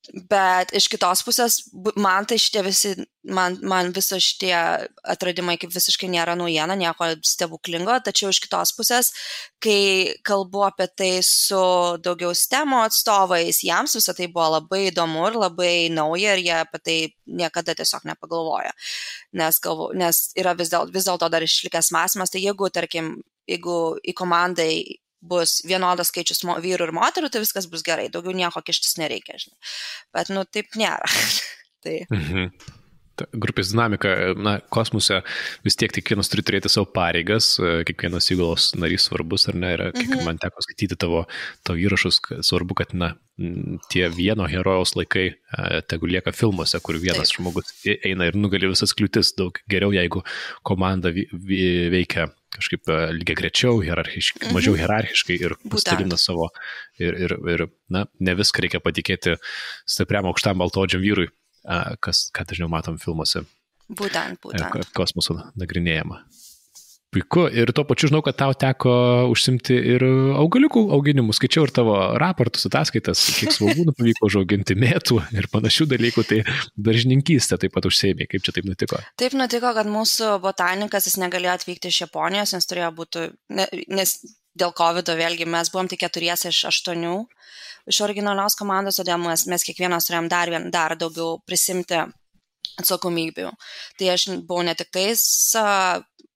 Bet 0.09 0.71
iš 0.73 0.87
kitos 0.89 1.21
pusės, 1.21 1.59
man 2.01 2.25
tai 2.25 2.39
šitie 2.41 2.63
visi, 2.65 2.91
man, 3.37 3.59
man 3.61 3.91
viso 3.93 4.17
šitie 4.17 4.53
atradimai 5.13 5.59
kaip 5.61 5.69
visiškai 5.75 6.09
nėra 6.09 6.33
naujiena, 6.39 6.73
nieko 6.79 7.11
stebuklingo, 7.21 7.99
tačiau 8.01 8.31
iš 8.33 8.39
kitos 8.41 8.73
pusės, 8.73 9.11
kai 9.61 10.15
kalbu 10.25 10.63
apie 10.65 10.87
tai 10.97 11.11
su 11.25 11.61
daugiau 12.01 12.33
stemo 12.33 12.81
atstovais, 12.81 13.61
jiems 13.61 13.93
visą 13.99 14.17
tai 14.17 14.25
buvo 14.33 14.47
labai 14.55 14.87
įdomu 14.87 15.27
ir 15.29 15.37
labai 15.37 15.73
nauja 15.93 16.33
ir 16.33 16.43
jie 16.47 16.57
apie 16.57 16.81
tai 16.81 16.97
niekada 17.43 17.77
tiesiog 17.77 18.09
nepagalvoja. 18.09 18.73
Nes, 19.37 19.61
galvo, 19.61 19.91
nes 19.93 20.23
yra 20.33 20.57
vis 20.57 20.73
dėlto 20.73 20.97
vis 20.97 21.05
dėl 21.11 21.21
dar 21.29 21.45
išlikęs 21.45 21.93
mąstymas, 21.93 22.33
tai 22.33 22.41
jeigu, 22.41 22.73
tarkim, 22.73 23.19
jeigu 23.45 23.77
į 24.01 24.17
komandai 24.17 24.73
bus 25.21 25.59
vienodas 25.67 26.09
skaičius 26.11 26.43
vyrų 26.43 26.89
ir 26.89 26.93
moterų, 26.97 27.29
tai 27.31 27.43
viskas 27.43 27.69
bus 27.69 27.85
gerai, 27.85 28.09
daugiau 28.13 28.33
nieko 28.35 28.61
kištis 28.65 28.97
nereikia, 29.01 29.37
žinai. 29.41 29.57
Bet, 30.15 30.33
nu, 30.33 30.45
taip 30.49 30.77
nėra. 30.79 31.09
tai. 31.85 32.01
Mhm. 32.09 32.49
Grupės 33.33 33.71
dinamika, 33.73 34.13
na, 34.37 34.57
kosmose 34.73 35.21
vis 35.65 35.77
tiek 35.79 35.93
kiekvienas 35.95 36.31
turi 36.31 36.45
turėti 36.47 36.71
savo 36.71 36.89
pareigas, 36.93 37.53
kiekvienas 37.59 38.31
įgulos 38.33 38.71
narys 38.79 39.07
svarbus, 39.09 39.47
ar 39.51 39.59
ne, 39.59 39.73
ir 39.77 39.85
kiek 39.95 40.09
mhm. 40.09 40.25
man 40.27 40.41
teko 40.41 40.63
skaityti 40.65 40.99
tavo, 40.99 41.25
tavo 41.67 41.81
įrašus, 41.81 42.21
svarbu, 42.47 42.77
kad, 42.81 42.95
na, 42.97 43.13
tie 43.91 44.05
vieno 44.13 44.45
herojaus 44.49 44.93
laikai 44.97 45.31
tegu 45.89 46.09
lieka 46.09 46.33
filmuose, 46.35 46.79
kur 46.83 46.99
vienas 47.01 47.31
Taip. 47.31 47.39
žmogus 47.39 47.73
eina 47.87 48.27
ir 48.29 48.37
nugali 48.37 48.69
visas 48.69 48.93
kliūtis, 48.97 49.33
daug 49.39 49.57
geriau, 49.71 49.93
jeigu 49.95 50.23
komanda 50.67 51.13
veikia 51.13 52.29
kažkaip 52.51 52.89
e, 52.91 52.95
lygiai 53.15 53.37
grečiau, 53.39 53.79
hierarchiškai, 53.83 54.47
mhm. 54.49 54.55
mažiau 54.57 54.77
hierarchiškai 54.79 55.37
ir 55.39 55.55
pasidalina 55.71 56.17
savo 56.19 56.49
ir, 56.99 57.15
ir, 57.15 57.35
ir, 57.53 57.67
na, 57.91 58.05
ne 58.19 58.35
viską 58.37 58.65
reikia 58.65 58.81
patikėti 58.83 59.37
stipriam 59.89 60.27
aukštam 60.29 60.59
baltodžiam 60.61 61.03
vyrui, 61.03 61.29
kas, 62.01 62.29
ką 62.35 62.47
dažniau 62.49 62.69
matom 62.71 62.99
filmuose. 63.01 63.45
Būtent, 63.91 64.37
e, 64.37 64.43
būtent. 64.45 64.93
Kosmoso 64.95 65.37
nagrinėjama. 65.59 66.21
Puiku. 67.11 67.49
Ir 67.51 67.73
tuo 67.75 67.83
pačiu 67.83 68.07
žinau, 68.07 68.21
kad 68.23 68.37
tau 68.39 68.53
teko 68.55 68.91
užsimti 69.33 69.75
ir 69.75 70.03
augaliukų 70.39 70.85
auginimu. 70.95 71.33
Skaičiau 71.35 71.65
ir 71.67 71.73
tavo 71.75 71.97
raportus, 72.21 72.63
ataskaitas, 72.69 73.25
kiek 73.35 73.51
svogūnų 73.51 73.91
pavyko 73.97 74.29
užauginti 74.29 74.77
mėtų 74.79 75.17
ir 75.35 75.49
panašių 75.51 75.89
dalykų. 75.91 76.23
Tai 76.29 76.39
daržininkystė 76.87 77.59
taip 77.59 77.75
pat 77.75 77.89
užsėmė. 77.89 78.29
Kaip 78.31 78.47
čia 78.47 78.55
taip 78.55 78.69
nutiko? 78.69 79.01
Taip 79.19 79.35
nutiko, 79.35 79.73
kad 79.75 79.91
mūsų 79.91 80.37
botanikas 80.45 81.09
jis 81.09 81.19
negalėjo 81.19 81.57
atvykti 81.57 81.91
iš 81.91 82.05
Japonijos, 82.05 82.55
nes 82.55 82.71
turėjo 82.71 82.93
būti, 83.01 83.27
nes 83.91 84.15
dėl 84.57 84.73
COVID 84.77 85.13
vėlgi 85.17 85.47
mes 85.49 85.71
buvom 85.73 85.89
tik 85.91 86.03
keturiese 86.03 86.51
iš 86.51 86.65
aštuonių 86.71 87.15
iš 87.89 88.01
originalios 88.05 88.57
komandos, 88.59 88.99
todėl 88.99 89.21
mes, 89.21 89.45
mes 89.49 89.65
kiekvienas 89.65 90.07
turėjom 90.07 90.29
dar, 90.31 90.51
vien, 90.53 90.69
dar 90.73 90.95
daugiau 90.99 91.39
prisimti 91.47 91.97
atsakomybių. 92.81 93.49
Tai 93.99 94.11
aš 94.13 94.27
buvau 94.47 94.65
ne 94.65 94.75
tik 94.77 94.91
tais 94.93 95.23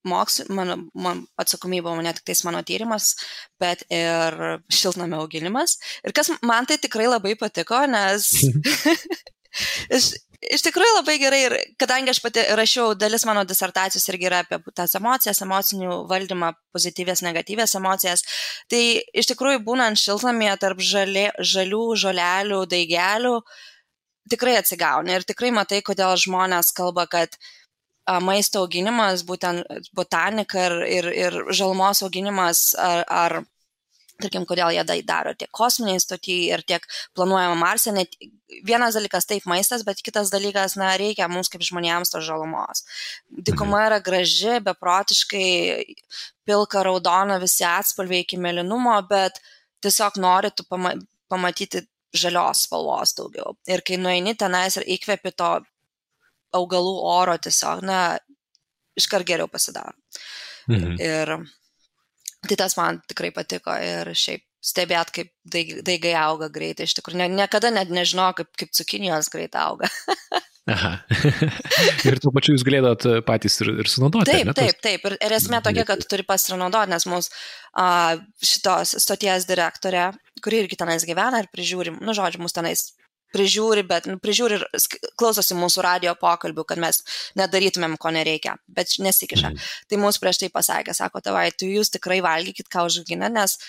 moks, 0.05 0.43
mano, 0.53 0.77
man 0.93 1.23
atsakomybė 1.41 1.87
buvo 1.87 2.01
ne 2.05 2.13
tik 2.13 2.27
tais 2.29 2.43
mano 2.45 2.61
tyrimas, 2.65 3.13
bet 3.61 3.85
ir 3.93 4.59
šiltnamio 4.69 5.23
auginimas. 5.23 5.79
Ir 6.05 6.13
kas 6.17 6.33
man 6.45 6.67
tai 6.69 6.77
tikrai 6.81 7.07
labai 7.09 7.33
patiko, 7.39 7.81
nes 7.89 8.29
iš, 9.97 10.11
iš 10.53 10.63
tikrųjų 10.65 10.97
labai 10.97 11.15
gerai 11.21 11.39
ir 11.45 11.55
kadangi 11.81 12.11
aš 12.13 12.19
pati 12.23 12.43
rašiau, 12.57 12.93
dalis 12.99 13.25
mano 13.27 13.43
disertacijos 13.47 14.05
irgi 14.11 14.29
yra 14.29 14.41
apie 14.43 14.59
tas 14.75 14.95
emocijas, 14.99 15.41
emocinių 15.45 16.01
valdymą, 16.09 16.51
pozityvės, 16.75 17.23
negatyvės 17.25 17.75
emocijas, 17.79 18.25
tai 18.71 18.83
iš 19.13 19.31
tikrųjų 19.33 19.63
būnant 19.67 20.01
šiltnamėje 20.01 20.57
tarp 20.63 20.83
žalė, 20.83 21.27
žalių, 21.53 21.83
žolelių, 22.03 22.61
daigelių, 22.71 23.35
tikrai 24.31 24.57
atsigauni 24.61 25.15
ir 25.15 25.27
tikrai 25.27 25.51
matai, 25.55 25.81
kodėl 25.85 26.15
žmonės 26.19 26.73
kalba, 26.75 27.07
kad 27.11 27.37
maisto 28.21 28.61
auginimas, 28.61 29.25
būtent 29.25 29.65
botanika 29.97 30.67
ir, 30.67 30.79
ir, 30.85 31.11
ir 31.25 31.37
žalmos 31.57 32.03
auginimas, 32.05 32.67
ar, 32.77 33.05
ar 33.09 33.39
tarkim, 34.21 34.45
kodėl 34.47 34.71
jie 34.75 34.83
tai 34.87 34.99
daro 35.05 35.33
tiek 35.37 35.49
kosminiai 35.55 36.01
stotyje 36.01 36.55
ir 36.55 36.63
tiek 36.67 36.85
planuojama 37.17 37.55
Marsė. 37.59 37.93
Net, 37.95 38.15
vienas 38.67 38.97
dalykas 38.97 39.27
taip 39.29 39.47
maistas, 39.49 39.83
bet 39.87 40.01
kitas 40.05 40.31
dalykas, 40.33 40.77
na, 40.79 40.93
reikia 40.99 41.27
mums 41.31 41.51
kaip 41.51 41.65
žmonėms 41.65 42.13
tos 42.13 42.25
žalumos. 42.27 42.85
Dikuma 43.29 43.85
yra 43.89 43.99
graži, 44.03 44.59
beprotiškai 44.65 45.49
pilka, 46.47 46.85
raudona, 46.85 47.39
visi 47.41 47.65
atspalviai 47.67 48.25
iki 48.25 48.39
melinumo, 48.41 48.95
bet 49.09 49.41
tiesiog 49.85 50.19
nori 50.21 50.53
tu 50.55 50.67
pama 50.69 50.95
pamatyti 51.31 51.83
žalios 52.15 52.65
spalvos 52.67 53.15
daugiau. 53.17 53.55
Ir 53.67 53.83
kai 53.85 53.97
nueini 53.99 54.35
tenais 54.39 54.77
ir 54.79 54.85
įkvepi 54.95 55.33
to 55.35 55.51
augalų 56.55 56.95
oro 57.11 57.35
tiesiog, 57.41 57.83
na, 57.83 57.99
iškart 58.95 59.27
geriau 59.27 59.51
pasidaro. 59.51 59.97
Mhm. 60.71 60.95
Ir 61.01 61.35
tai 62.49 62.59
tas 62.59 62.77
man 62.79 63.01
tikrai 63.09 63.31
patiko 63.35 63.75
ir 63.81 64.11
šiaip 64.15 64.43
stebėt, 64.65 65.11
kaip 65.13 65.31
daigai 65.45 66.15
auga 66.17 66.49
greitai. 66.53 66.87
Iš 66.87 66.97
tikrųjų, 66.97 67.19
ne, 67.21 67.29
niekada 67.37 67.69
net 67.73 67.91
nežinau, 67.93 68.31
kaip, 68.37 68.49
kaip 68.57 68.73
cukinijos 68.73 69.29
greitai 69.33 69.67
auga. 69.67 69.91
Aha. 70.65 70.95
ir 72.09 72.17
tuo 72.17 72.31
pačiu 72.33 72.55
jūs 72.55 72.63
galėdot 72.65 73.05
e, 73.05 73.19
patys 73.25 73.59
ir, 73.61 73.69
ir 73.83 73.89
sunaudoti. 73.89 74.31
Taip, 74.31 74.47
ne, 74.49 74.55
taip, 74.57 74.79
taip. 74.81 75.03
Ir, 75.05 75.15
ir 75.27 75.35
esmė 75.37 75.59
tokia, 75.65 75.83
kad 75.85 76.01
tu 76.01 76.09
turi 76.09 76.25
pasinaudoti, 76.25 76.89
nes 76.89 77.05
mūsų 77.05 77.35
uh, 77.35 78.15
šitos 78.41 78.95
stoties 79.03 79.45
direktorė, 79.45 80.07
kuri 80.41 80.63
irgi 80.63 80.79
tenais 80.81 81.05
gyvena 81.05 81.43
ir 81.43 81.51
prižiūri, 81.53 81.93
nu, 82.01 82.17
žodžiu, 82.17 82.41
mūsų 82.41 82.57
tenais 82.57 82.87
prižiūri, 83.35 83.85
bet 83.87 84.09
nu, 84.09 84.17
prižiūri 84.23 84.59
ir 84.59 84.65
klausosi 85.19 85.57
mūsų 85.59 85.85
radio 85.85 86.15
pokalbių, 86.19 86.67
kad 86.71 86.81
mes 86.81 87.03
nedarytumėm, 87.39 87.99
ko 88.01 88.15
nereikia, 88.15 88.57
bet 88.67 88.95
nesikiša. 89.03 89.51
Mhm. 89.51 89.71
Tai 89.91 90.03
mūsų 90.07 90.23
prieš 90.23 90.43
tai 90.43 90.51
pasakė, 90.53 90.95
sako, 90.97 91.23
tavai, 91.25 91.49
tu 91.51 91.69
jūs 91.69 91.91
tikrai 91.97 92.21
valgykit, 92.25 92.71
ką 92.71 92.87
užgina, 92.89 93.31
nes 93.31 93.59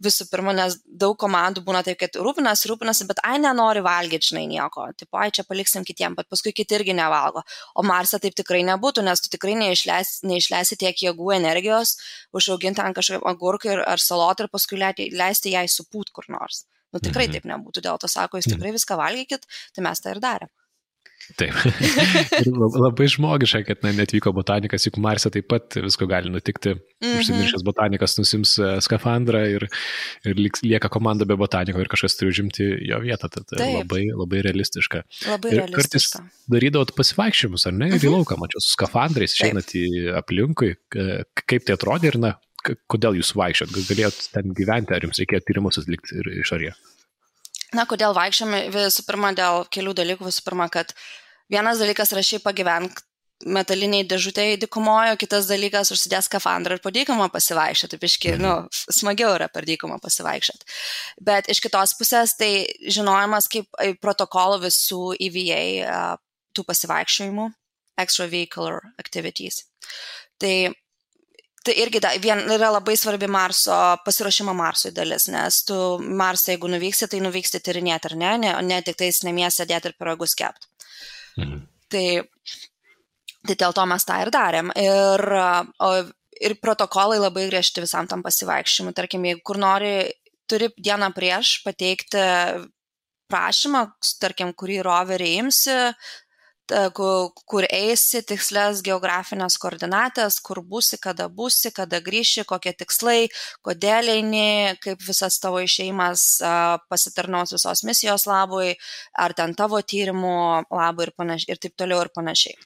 visų 0.00 0.26
pirma, 0.30 0.52
nes 0.56 0.78
daug 0.84 1.16
komandų 1.20 1.62
būna 1.66 1.82
taip, 1.84 1.98
kad 2.00 2.16
rūpinasi, 2.24 2.68
rūpinasi, 2.70 3.06
bet 3.08 3.20
ai 3.26 3.36
nenori 3.42 3.82
valgyti, 3.84 4.30
žinai, 4.30 4.46
nieko. 4.48 4.86
Tipo, 4.96 5.18
ai 5.20 5.28
čia 5.34 5.44
paliksim 5.48 5.84
kitiem, 5.86 6.16
bet 6.16 6.30
paskui 6.32 6.54
kiti 6.56 6.78
irgi 6.78 6.94
nevalgo. 6.96 7.44
O 7.76 7.84
Marse 7.86 8.20
taip 8.22 8.36
tikrai 8.38 8.62
nebūtų, 8.68 9.04
nes 9.06 9.20
tu 9.20 9.32
tikrai 9.34 9.58
neišleisi, 9.60 10.24
neišleisi 10.30 10.80
tiek 10.80 11.04
jėgų, 11.04 11.34
energijos, 11.36 11.98
užauginti 12.36 12.84
ant 12.84 12.96
kažkokio 12.96 13.28
agurką 13.28 13.80
ar 13.84 14.00
salotą 14.02 14.46
ir 14.46 14.52
paskui 14.52 14.80
leisti 14.80 15.56
jai 15.56 15.66
supūt 15.68 16.14
kur 16.16 16.28
nors. 16.32 16.64
Nu 16.90 17.02
tikrai 17.02 17.28
mhm. 17.28 17.36
taip 17.36 17.50
nebūtų, 17.52 17.84
dėl 17.86 18.00
to 18.02 18.10
sako, 18.10 18.40
jūs 18.40 18.50
mhm. 18.50 18.58
tikrai 18.58 18.74
viską 18.78 18.98
valgykit, 19.00 19.46
tai 19.76 19.86
mes 19.86 20.02
tą 20.02 20.16
ir 20.16 20.22
darėm. 20.22 20.52
Taip. 21.38 21.54
ir 22.40 22.48
labai 22.56 23.06
žmogiška, 23.10 23.62
kad 23.68 23.84
na, 23.84 23.92
netvyko 23.94 24.32
botanikas, 24.34 24.86
juk 24.88 24.98
Marse 25.02 25.30
taip 25.32 25.46
pat 25.50 25.76
visko 25.78 26.08
gali 26.10 26.32
nutikti. 26.32 26.74
Mm 26.74 27.06
-hmm. 27.06 27.20
Užsimiršęs 27.20 27.64
botanikas 27.64 28.16
nusims 28.18 28.56
e, 28.58 28.70
skafandrą 28.82 29.42
ir, 29.56 29.66
ir 30.24 30.40
lieka 30.62 30.88
komanda 30.88 31.24
be 31.24 31.36
botaniko 31.36 31.80
ir 31.80 31.88
kažkas 31.88 32.16
turi 32.18 32.32
užimti 32.34 32.66
jo 32.88 32.98
vietą. 33.04 33.28
Tad 33.28 33.44
e, 33.52 33.56
taip. 33.56 33.76
labai, 33.78 34.02
labai 34.22 34.42
realistiška. 34.48 35.02
Labai 35.28 35.52
ir 35.52 35.62
realistiška. 35.62 36.18
Kartais 36.18 36.50
darydavot 36.50 36.94
pasivaikščiojimus, 36.96 37.66
ar 37.66 37.72
ne? 37.72 37.88
Ir 37.88 37.92
mm 37.92 37.98
-hmm. 37.98 38.10
į 38.10 38.14
lauką 38.16 38.40
mačiau 38.40 38.60
su 38.60 38.74
skafandrais, 38.74 39.34
išeinat 39.34 39.74
į 39.74 39.86
aplinkui. 40.18 40.74
Kaip 41.46 41.64
tai 41.64 41.78
atrodė 41.78 42.14
ir 42.14 42.18
na, 42.18 42.34
kodėl 42.90 43.18
jūs 43.20 43.34
vaikščiot? 43.38 43.74
Gal 43.74 43.86
galėjot 43.88 44.22
ten 44.34 44.54
gyventi, 44.56 44.94
ar 44.96 45.06
jums 45.06 45.20
reikėjo 45.22 45.44
tyrimus 45.46 45.80
atlikti 45.80 46.18
ir 46.20 46.32
išorėje? 46.40 46.74
Na, 47.76 47.86
kodėl 47.86 48.16
vaikščiame? 48.16 48.64
Visų 48.74 49.06
pirma, 49.06 49.30
dėl 49.36 49.64
kelių 49.70 49.94
dalykų. 50.00 50.26
Visų 50.26 50.46
pirma, 50.48 50.66
kad 50.72 50.94
vienas 51.52 51.82
dalykas 51.82 52.12
yra 52.14 52.24
šiaip 52.26 52.44
pagyvenk 52.46 53.04
metaliniai 53.46 54.04
dėžutėje 54.04 54.58
dykumojo, 54.60 55.14
kitas 55.20 55.46
dalykas 55.48 55.92
užsidės 55.94 56.28
skafandrą 56.28 56.76
ir 56.76 56.82
po 56.84 56.92
dykumą 56.92 57.30
pasivaikščioti, 57.32 57.98
piški, 58.02 58.34
nu, 58.40 58.52
smagiau 58.92 59.32
yra 59.38 59.48
per 59.52 59.64
dykumą 59.68 59.96
pasivaikščioti. 60.02 60.68
Bet 61.24 61.48
iš 61.52 61.62
kitos 61.64 61.94
pusės 61.96 62.36
tai 62.36 62.66
žinojimas 62.84 63.48
kaip 63.52 63.70
protokolų 64.02 64.60
visų 64.66 65.14
EVA 65.28 66.18
tų 66.56 66.66
pasivaikščiojimų, 66.68 67.48
extravehicular 68.04 68.82
activities. 69.00 69.64
Tai 70.40 70.54
Tai 71.60 71.74
irgi 71.76 72.00
da, 72.00 72.14
vien, 72.22 72.40
yra 72.54 72.70
labai 72.72 72.94
svarbi 72.96 73.28
Marso, 73.28 73.76
pasiruošimo 74.06 74.54
Marsui 74.56 74.94
dalis, 74.96 75.26
nes 75.28 75.58
tu 75.68 75.76
Marsą, 76.00 76.54
jeigu 76.54 76.70
nuvyksi, 76.72 77.08
tai 77.12 77.20
nuvyksti 77.20 77.60
tyrinėti, 77.60 78.08
ar 78.08 78.16
ne, 78.16 78.30
ne, 78.46 78.54
ne 78.64 78.78
tik 78.86 78.96
tais 79.02 79.20
namie 79.26 79.44
sėdėti 79.52 79.90
ir 79.90 79.96
piragus 80.00 80.32
kept. 80.38 80.70
Mhm. 81.36 81.58
Tai, 81.92 82.06
tai 83.44 83.58
dėl 83.60 83.76
to 83.76 83.84
mes 83.92 84.08
tą 84.08 84.22
ir 84.24 84.32
darėm. 84.32 84.72
Ir, 84.80 85.26
o, 85.84 85.90
ir 86.40 86.56
protokolai 86.64 87.20
labai 87.20 87.44
griežti 87.50 87.84
visam 87.84 88.08
tam 88.08 88.24
pasivaikščiojimui. 88.24 88.96
Tarkim, 88.96 89.28
jeigu 89.28 89.44
kur 89.44 89.60
nori, 89.60 89.94
turi 90.48 90.70
dieną 90.80 91.12
prieš 91.16 91.58
pateikti 91.66 92.24
prašymą, 93.30 93.84
tarkim, 94.22 94.54
kurį 94.56 94.80
roverį 94.86 95.30
imsi, 95.44 95.76
kur 97.50 97.66
eisi, 97.66 98.22
tikslės 98.26 98.82
geografinės 98.86 99.58
koordinatės, 99.60 100.38
kur 100.44 100.62
būsi, 100.62 100.98
kada 101.02 101.28
būsi, 101.28 101.72
kada 101.74 102.00
grįši, 102.04 102.46
kokie 102.48 102.72
tikslai, 102.72 103.28
kodėl 103.66 104.08
eini, 104.14 104.76
kaip 104.82 105.02
visas 105.06 105.38
tavo 105.42 105.60
išeimas 105.64 106.40
pasitarnaus 106.88 107.54
visos 107.56 107.84
misijos 107.84 108.26
labui, 108.30 108.74
ar 109.14 109.34
ten 109.34 109.54
tavo 109.58 109.82
tyrimų 109.82 110.66
labui 110.70 111.08
ir, 111.08 111.14
panaš, 111.16 111.46
ir 111.50 111.60
taip 111.62 111.76
toliau 111.78 112.04
ir 112.06 112.12
panašiai. 112.14 112.58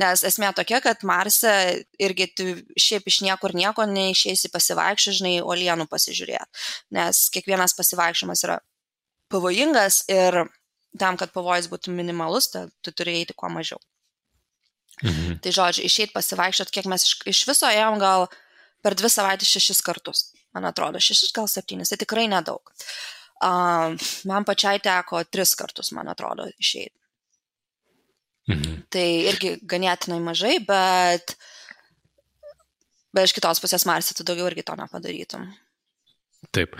Nes 0.00 0.22
esmė 0.24 0.48
tokia, 0.56 0.80
kad 0.80 1.02
Marse 1.04 1.52
irgi 2.00 2.28
tu 2.32 2.46
šiaip 2.80 3.08
iš 3.10 3.20
niekur 3.26 3.52
nieko 3.56 3.84
neišeisi 3.88 4.48
pasivaikščioti, 4.54 5.18
žinai, 5.20 5.34
olienų 5.44 5.88
pasižiūrėti. 5.90 6.64
Nes 6.96 7.26
kiekvienas 7.34 7.76
pasivaikščiojimas 7.76 8.44
yra 8.48 8.58
pavojingas 9.28 10.06
ir 10.08 10.40
tam, 10.96 11.18
kad 11.20 11.32
pavojus 11.34 11.68
būtų 11.70 11.92
minimalus, 11.94 12.50
tai 12.52 12.66
tu 12.82 12.94
turi 12.94 13.18
eiti 13.20 13.36
kuo 13.36 13.50
mažiau. 13.52 13.80
Mhm. 15.02 15.38
Tai 15.44 15.52
žodžiu, 15.54 15.84
išeit 15.86 16.14
pasivaikščiot, 16.14 16.72
kiek 16.74 16.88
mes 16.90 17.04
iš, 17.06 17.18
iš 17.28 17.44
viso 17.50 17.68
ėjom 17.68 18.00
gal 18.02 18.26
per 18.82 18.96
dvi 18.98 19.10
savaitės 19.12 19.50
šešis 19.52 19.82
kartus, 19.86 20.24
man 20.56 20.66
atrodo, 20.70 21.00
šešis 21.02 21.34
gal 21.36 21.46
septynis, 21.50 21.92
tai 21.92 22.00
tikrai 22.00 22.26
nedaug. 22.30 22.72
Uh, 23.38 23.94
man 24.26 24.46
pačiai 24.46 24.80
teko 24.82 25.22
tris 25.30 25.54
kartus, 25.58 25.92
man 25.94 26.10
atrodo, 26.10 26.48
išeiti. 26.58 26.96
Mhm. 28.48 28.82
Tai 28.90 29.06
irgi 29.28 29.54
ganėtinai 29.68 30.18
mažai, 30.24 30.56
bet, 30.64 31.36
bet 33.12 33.28
iš 33.28 33.36
kitos 33.36 33.60
pusės 33.62 33.84
Marsė 33.86 34.16
tu 34.16 34.26
daugiau 34.26 34.48
irgi 34.48 34.64
to 34.66 34.74
nepadarytum. 34.78 35.46
Taip. 36.56 36.76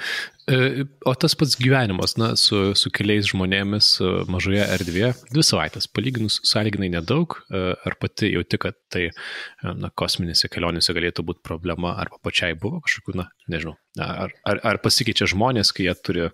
E, 0.48 0.84
o 1.04 1.12
tas 1.12 1.34
pats 1.36 1.52
gyvenimas, 1.60 2.14
na, 2.16 2.30
su, 2.40 2.70
su 2.78 2.88
keliais 2.94 3.28
žmonėmis 3.28 3.90
mažoje 4.32 4.62
erdvėje, 4.64 5.10
dvi 5.28 5.44
savaitės, 5.44 5.90
palyginus 5.92 6.38
sąlyginai 6.48 6.88
nedaug, 6.94 7.36
e, 7.52 7.60
ar 7.76 7.98
pati 8.00 8.30
jauti, 8.32 8.60
kad 8.62 8.78
tai, 8.92 9.10
e, 9.10 9.74
na, 9.76 9.92
kosminėse 9.92 10.48
kelionėse 10.52 10.96
galėtų 10.96 11.26
būti 11.28 11.44
problema, 11.44 11.92
arba 12.00 12.16
pačiai 12.24 12.56
buvo 12.56 12.80
kažkokių, 12.86 13.18
na, 13.20 13.28
nežinau, 13.52 13.76
ar, 14.00 14.32
ar, 14.48 14.62
ar 14.72 14.80
pasikeičia 14.84 15.28
žmonės, 15.34 15.74
kai 15.76 15.90
jie 15.90 15.96
turi 16.00 16.28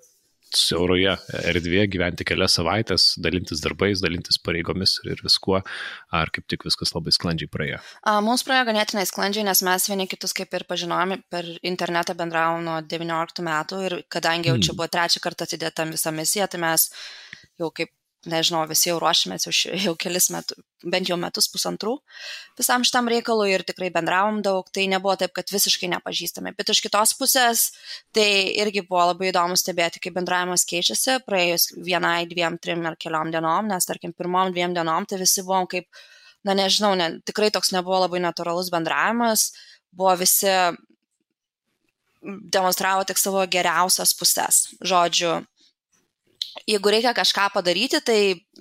siauroje 0.59 1.15
erdvėje 1.51 1.87
gyventi 1.95 2.27
kelias 2.29 2.57
savaitės, 2.59 3.07
dalintis 3.23 3.63
darbais, 3.65 4.03
dalintis 4.05 4.39
pareigomis 4.43 4.97
ir 5.09 5.23
viskuo, 5.25 5.61
ar 6.15 6.33
kaip 6.35 6.47
tik 6.51 6.67
viskas 6.69 6.95
labai 6.97 7.15
sklandžiai 7.17 7.51
praėjo? 7.53 7.81
Mums 8.27 8.47
praėjo 8.47 8.69
ganėtinai 8.71 9.07
sklandžiai, 9.11 9.47
nes 9.49 9.65
mes 9.67 9.89
vieni 9.91 10.09
kitus 10.11 10.37
kaip 10.37 10.55
ir 10.55 10.67
pažinojome, 10.71 11.21
per 11.33 11.49
internetą 11.63 12.17
bendravom 12.19 12.65
nuo 12.67 12.79
19 12.95 13.45
metų 13.49 13.83
ir 13.89 13.99
kadangi 14.13 14.53
jau 14.53 14.59
čia 14.61 14.73
hmm. 14.73 14.81
buvo 14.81 14.91
trečią 14.93 15.25
kartą 15.25 15.49
atidėta 15.49 15.89
visa 15.91 16.15
misija, 16.15 16.49
tai 16.51 16.63
mes 16.65 16.89
jau 17.61 17.71
kaip 17.75 17.93
nežinau, 18.31 18.63
visi 18.71 18.89
jau 18.91 18.97
ruošiamės 19.03 19.47
jau, 19.47 19.53
jau 19.87 19.95
kelis 20.01 20.31
metus, 20.35 20.59
bent 20.85 21.09
jau 21.09 21.17
metus 21.21 21.49
pusantrų 21.53 21.95
visam 22.59 22.85
šitam 22.87 23.09
reikalui 23.11 23.51
ir 23.53 23.65
tikrai 23.67 23.91
bendravom 23.95 24.41
daug, 24.45 24.69
tai 24.75 24.87
nebuvo 24.91 25.17
taip, 25.21 25.35
kad 25.37 25.51
visiškai 25.53 25.91
nepažįstame. 25.97 26.55
Bet 26.59 26.73
iš 26.73 26.83
kitos 26.85 27.15
pusės, 27.19 27.67
tai 28.15 28.27
irgi 28.63 28.85
buvo 28.89 29.09
labai 29.11 29.31
įdomu 29.33 29.59
stebėti, 29.59 30.03
kaip 30.05 30.17
bendravimas 30.19 30.67
keičiasi 30.71 31.21
praėjus 31.27 31.71
vienai, 31.77 32.25
dviem, 32.31 32.59
trim 32.63 32.85
ar 32.89 32.99
keliom 33.01 33.33
dienom, 33.35 33.71
nes 33.73 33.89
tarkim 33.91 34.15
pirmom 34.17 34.55
dviem 34.55 34.77
dienom 34.77 35.09
tai 35.11 35.21
visi 35.23 35.45
buvom 35.47 35.69
kaip, 35.71 35.89
na 36.45 36.57
nežinau, 36.59 36.95
ne, 36.99 37.11
tikrai 37.27 37.51
toks 37.55 37.73
nebuvo 37.75 38.05
labai 38.05 38.23
natūralus 38.23 38.71
bendravimas, 38.75 39.53
buvo 39.95 40.15
visi 40.21 40.53
demonstravo 42.25 43.05
tik 43.09 43.21
savo 43.21 43.43
geriausias 43.51 44.15
pusės. 44.17 44.65
Žodžiu, 44.85 45.43
jeigu 46.69 46.93
reikia 46.93 47.15
kažką 47.17 47.49
padaryti, 47.55 48.01
tai 48.05 48.19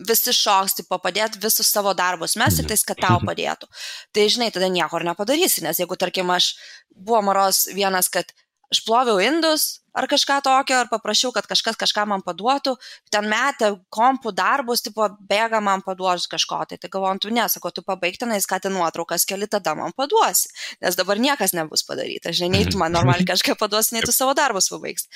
visi 0.10 0.34
šoks, 0.36 0.78
tipo 0.80 0.98
padėti 1.02 1.42
visus 1.44 1.70
savo 1.70 1.94
darbus 1.98 2.38
mes 2.40 2.58
ir 2.60 2.68
tai, 2.70 2.78
kad 2.88 3.02
tau 3.04 3.20
padėtų. 3.24 3.70
Tai 4.16 4.26
žinai, 4.36 4.50
tada 4.56 4.70
nieko 4.72 5.00
ir 5.00 5.08
nepadarysi, 5.12 5.64
nes 5.66 5.80
jeigu, 5.82 5.98
tarkim, 6.00 6.32
aš 6.34 6.54
buvo 6.94 7.22
moros 7.30 7.68
vienas, 7.76 8.10
kad 8.14 8.34
aš 8.74 8.84
ploviau 8.88 9.22
indus, 9.24 9.83
ar 9.94 10.08
kažką 10.10 10.40
tokio, 10.46 10.80
ar 10.84 10.90
paprašiau, 10.92 11.32
kad 11.36 11.48
kažkas 11.50 11.78
kažką 11.80 12.06
man 12.10 12.24
paduotų, 12.26 12.76
ten 13.14 13.28
metė 13.30 13.74
kompų 13.94 14.34
darbus, 14.36 14.84
tipo, 14.86 15.08
bėga 15.30 15.62
man 15.64 15.84
paduos 15.86 16.28
kažko, 16.32 16.64
tai 16.70 16.80
tai 16.82 16.92
galvojant, 16.94 17.24
tu 17.24 17.34
nesako, 17.34 17.72
tu 17.72 17.86
pabaigtinai 17.86 18.40
skati 18.44 18.72
nuotraukas, 18.74 19.28
keli 19.30 19.48
tada 19.48 19.76
man 19.78 19.96
paduosi, 19.98 20.52
nes 20.84 20.98
dabar 21.00 21.22
niekas 21.22 21.56
nebus 21.58 21.86
padaryta, 21.88 22.34
žinai, 22.36 22.66
tu 22.70 22.82
man 22.82 22.94
normaliai 22.96 23.28
kažką 23.30 23.58
paduosi, 23.60 23.96
nei 23.98 24.06
tu 24.06 24.16
savo 24.16 24.36
darbus 24.38 24.72
pabaigs. 24.74 25.10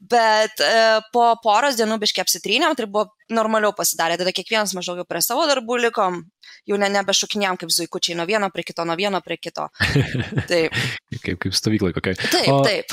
Bet 0.00 0.62
e, 0.62 0.72
po 1.14 1.30
poros 1.42 1.78
dienų 1.78 2.00
biškiai 2.02 2.24
apsitrynėm, 2.26 2.74
tai 2.78 2.88
buvo 2.90 3.08
normaliau 3.32 3.72
pasidarė, 3.76 4.18
tada 4.20 4.34
kiekvienas 4.36 4.74
maždaug 4.76 5.00
jau 5.00 5.06
prie 5.08 5.22
savo 5.24 5.46
darbų 5.48 5.78
likom, 5.86 6.20
jau 6.68 6.78
ne 6.80 6.90
nebešukinėjom 6.92 7.58
kaip 7.60 7.72
zuikučiai 7.72 8.16
nuo 8.18 8.26
vieno 8.28 8.50
prie 8.52 8.66
kito, 8.66 8.84
nuo 8.84 8.96
vieno 8.98 9.20
prie 9.24 9.38
kito. 9.40 9.68
Taip. 10.50 10.76
kaip, 11.22 11.38
kaip 11.46 11.56
stovyklai 11.56 11.94
kokiai. 11.96 12.18
Taip, 12.20 12.50
o, 12.52 12.60
taip. 12.66 12.92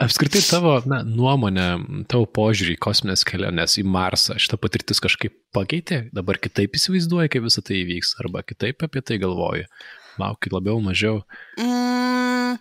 Apskritai 0.00 0.42
tavo 0.50 0.74
na, 0.90 1.00
nuomonė, 1.06 1.68
tavo 2.10 2.26
požiūrį 2.38 2.76
į 2.76 2.80
kosminės 2.82 3.24
keliones 3.28 3.76
į 3.80 3.86
Marsą, 3.88 4.36
šitą 4.40 4.58
patirtis 4.60 5.02
kažkaip 5.02 5.36
pakeitė, 5.56 6.02
dabar 6.16 6.40
kitaip 6.42 6.76
įsivaizduoji, 6.78 7.32
kaip 7.34 7.46
visą 7.46 7.64
tai 7.66 7.80
įvyks, 7.84 8.16
arba 8.22 8.44
kitaip 8.46 8.84
apie 8.86 9.02
tai 9.06 9.20
galvoji, 9.22 9.66
lauki 10.20 10.52
labiau, 10.52 10.80
mažiau. 10.84 11.22
Mm, 11.60 12.58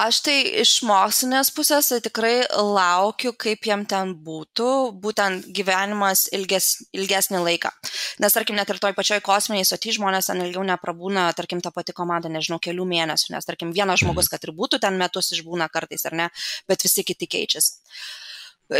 Aš 0.00 0.20
tai 0.24 0.34
iš 0.62 0.78
mokslinės 0.88 1.50
pusės 1.52 1.90
tai 1.90 1.98
tikrai 2.00 2.34
laukiu, 2.56 3.34
kaip 3.36 3.66
jam 3.68 3.82
ten 3.88 4.14
būtų, 4.24 4.68
būtent 5.02 5.50
gyvenimas 5.56 6.22
ilges, 6.36 6.70
ilgesnį 6.96 7.42
laiką. 7.44 7.72
Nes, 8.24 8.32
tarkim, 8.32 8.56
net 8.56 8.72
ir 8.72 8.80
toj 8.80 8.94
pačioj 8.96 9.20
kosminiai 9.26 9.66
soti 9.68 9.92
žmonės 9.92 10.30
ten 10.30 10.40
ilgiau 10.40 10.64
neprabūna, 10.70 11.26
tarkim, 11.36 11.60
ta 11.60 11.72
pati 11.74 11.92
komanda, 11.96 12.30
nežinau, 12.32 12.56
kelių 12.64 12.86
mėnesių, 12.94 13.34
nes, 13.34 13.48
tarkim, 13.48 13.74
vienas 13.76 14.00
mhm. 14.00 14.06
žmogus, 14.06 14.30
kad 14.32 14.48
ir 14.48 14.54
būtų 14.56 14.80
ten 14.80 14.96
metus 15.00 15.34
išbūna 15.36 15.68
kartais 15.74 16.08
ar 16.08 16.16
ne, 16.22 16.30
bet 16.70 16.88
visi 16.88 17.04
kiti 17.04 17.28
keičiasi. 17.36 17.76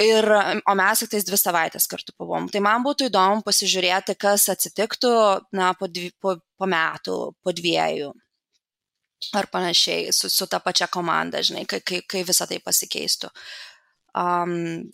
Ir, 0.00 0.24
o 0.70 0.78
mes 0.78 1.02
tik 1.02 1.12
tais 1.12 1.26
dvi 1.26 1.36
savaitės 1.36 1.90
kartu 1.90 2.14
pavom. 2.16 2.48
Tai 2.48 2.64
man 2.64 2.86
būtų 2.86 3.10
įdomu 3.10 3.44
pasižiūrėti, 3.44 4.14
kas 4.16 4.46
atsitiktų 4.54 5.12
na, 5.58 5.74
po, 5.76 5.90
dvi, 5.90 6.14
po, 6.22 6.38
po 6.56 6.70
metų, 6.70 7.20
po 7.42 7.56
dviejų 7.60 8.14
ar 9.36 9.50
panašiai 9.52 10.12
su, 10.16 10.30
su 10.32 10.46
ta 10.50 10.60
pačia 10.64 10.88
komanda, 10.90 11.42
žinai, 11.44 11.66
kai, 11.68 11.82
kai, 11.86 12.00
kai 12.08 12.24
visa 12.26 12.46
tai 12.50 12.60
pasikeistų. 12.64 13.30
Um, 14.18 14.88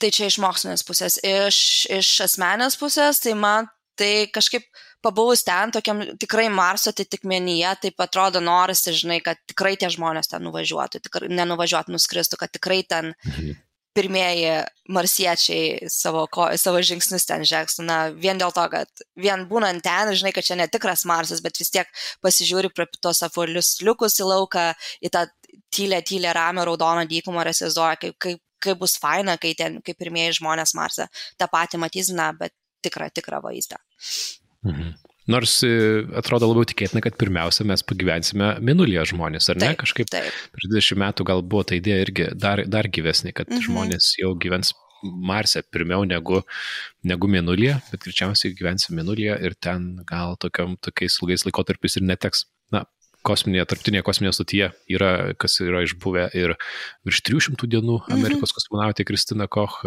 tai 0.00 0.10
čia 0.12 0.28
iš 0.30 0.40
mokslinės 0.42 0.84
pusės. 0.86 1.20
Iš, 1.24 1.58
iš 1.98 2.12
asmenės 2.26 2.76
pusės, 2.80 3.22
tai 3.24 3.36
man 3.38 3.70
tai 3.96 4.28
kažkaip 4.32 4.66
pabuvus 5.04 5.44
ten, 5.46 5.72
tokiam 5.72 6.02
tikrai 6.20 6.48
Marso 6.52 6.92
atitikmenyje, 6.92 7.70
taip 7.86 8.02
atrodo 8.02 8.42
norisi, 8.44 8.94
žinai, 8.96 9.20
kad 9.24 9.40
tikrai 9.48 9.76
tie 9.80 9.88
žmonės 9.92 10.28
ten 10.32 10.44
nuvažiuotų, 10.44 11.00
tikrai 11.06 11.30
nenuvažiuotų, 11.32 11.94
nuskristų, 11.94 12.40
kad 12.40 12.52
tikrai 12.52 12.82
ten 12.88 13.14
mhm. 13.14 13.56
Pirmieji 13.96 14.50
marsiečiai 14.92 15.88
savo, 15.92 16.26
ko, 16.32 16.48
savo 16.60 16.82
žingsnius 16.84 17.26
ten 17.28 17.44
žengs. 17.48 17.78
Na, 17.82 17.98
vien 18.12 18.38
dėl 18.40 18.52
to, 18.54 18.64
kad 18.72 19.04
vien 19.18 19.46
būnant 19.50 19.82
ten, 19.84 20.12
žinai, 20.16 20.34
kad 20.36 20.46
čia 20.46 20.58
netikras 20.60 21.06
Marsas, 21.08 21.42
bet 21.44 21.58
vis 21.60 21.72
tiek 21.74 21.90
pasižiūri 22.24 22.72
prie 22.76 22.88
tos 23.00 23.22
apvalius 23.26 23.76
liukus 23.86 24.20
į 24.20 24.28
lauką, 24.30 24.68
į 25.02 25.12
tą 25.14 25.26
tylę, 25.74 26.02
tylę, 26.06 26.34
ramę, 26.36 26.66
raudoną 26.68 27.06
dykumą 27.10 27.42
ir 27.44 27.52
įsivaizduoja, 27.54 27.96
kaip, 28.04 28.18
kaip, 28.22 28.42
kaip 28.62 28.80
bus 28.80 28.96
faina, 29.00 29.36
kai 29.40 29.54
ten, 29.58 29.80
kaip 29.84 29.98
pirmieji 30.00 30.38
žmonės 30.40 30.76
Marsą 30.78 31.08
tą 31.40 31.50
patį 31.52 31.82
matysina, 31.82 32.30
bet 32.36 32.54
tikrą, 32.86 33.10
tikrą 33.14 33.42
vaizdą. 33.44 33.80
Mhm. 34.66 34.94
Nors 35.26 35.58
e, 35.66 35.70
atrodo 36.18 36.46
labiau 36.50 36.66
tikėtina, 36.70 37.02
kad 37.02 37.16
pirmiausia 37.18 37.66
mes 37.66 37.82
pagyvensime 37.86 38.52
minulyje 38.62 39.08
žmonės, 39.12 39.50
ar 39.50 39.58
ne? 39.58 39.70
Taip, 39.72 39.80
Kažkaip 39.82 40.10
taip. 40.12 40.34
prieš 40.54 40.70
20 40.70 41.00
metų 41.02 41.26
gal 41.26 41.42
buvo 41.42 41.64
ta 41.66 41.78
idėja 41.78 42.04
irgi 42.06 42.28
dar, 42.38 42.62
dar 42.70 42.86
gyvesnė, 42.86 43.34
kad 43.34 43.50
Mhm. 43.50 43.58
mhm. 43.58 43.66
žmonės 43.70 44.12
jau 44.22 44.34
gyvens 44.38 44.74
Marse 45.02 45.60
pirmiau 45.70 46.06
negu, 46.08 46.40
negu 47.04 47.28
minulyje, 47.28 47.76
bet 47.92 48.06
greičiausiai 48.06 48.54
gyvensim 48.56 48.96
minulyje 48.96 49.36
ir 49.44 49.54
ten 49.54 50.00
gal 50.08 50.36
tokiam, 50.40 50.76
tokiais 50.80 51.18
ilgais 51.20 51.44
laikotarpiais 51.46 51.98
ir 52.00 52.06
neteks. 52.08 52.46
Na, 52.72 52.86
kosminėje, 53.26 53.66
tarptinėje 53.70 54.04
kosminėje 54.06 54.36
stotyje 54.38 54.70
yra, 54.96 55.10
kas 55.38 55.58
yra 55.62 55.82
išbuvę 55.86 56.28
ir 56.38 56.56
virš 57.06 57.22
300 57.28 57.68
dienų 57.74 58.00
Amerikos 58.06 58.50
mhm. 58.50 58.56
kosmonautė 58.58 59.06
Kristina 59.08 59.48
Koch 59.50 59.82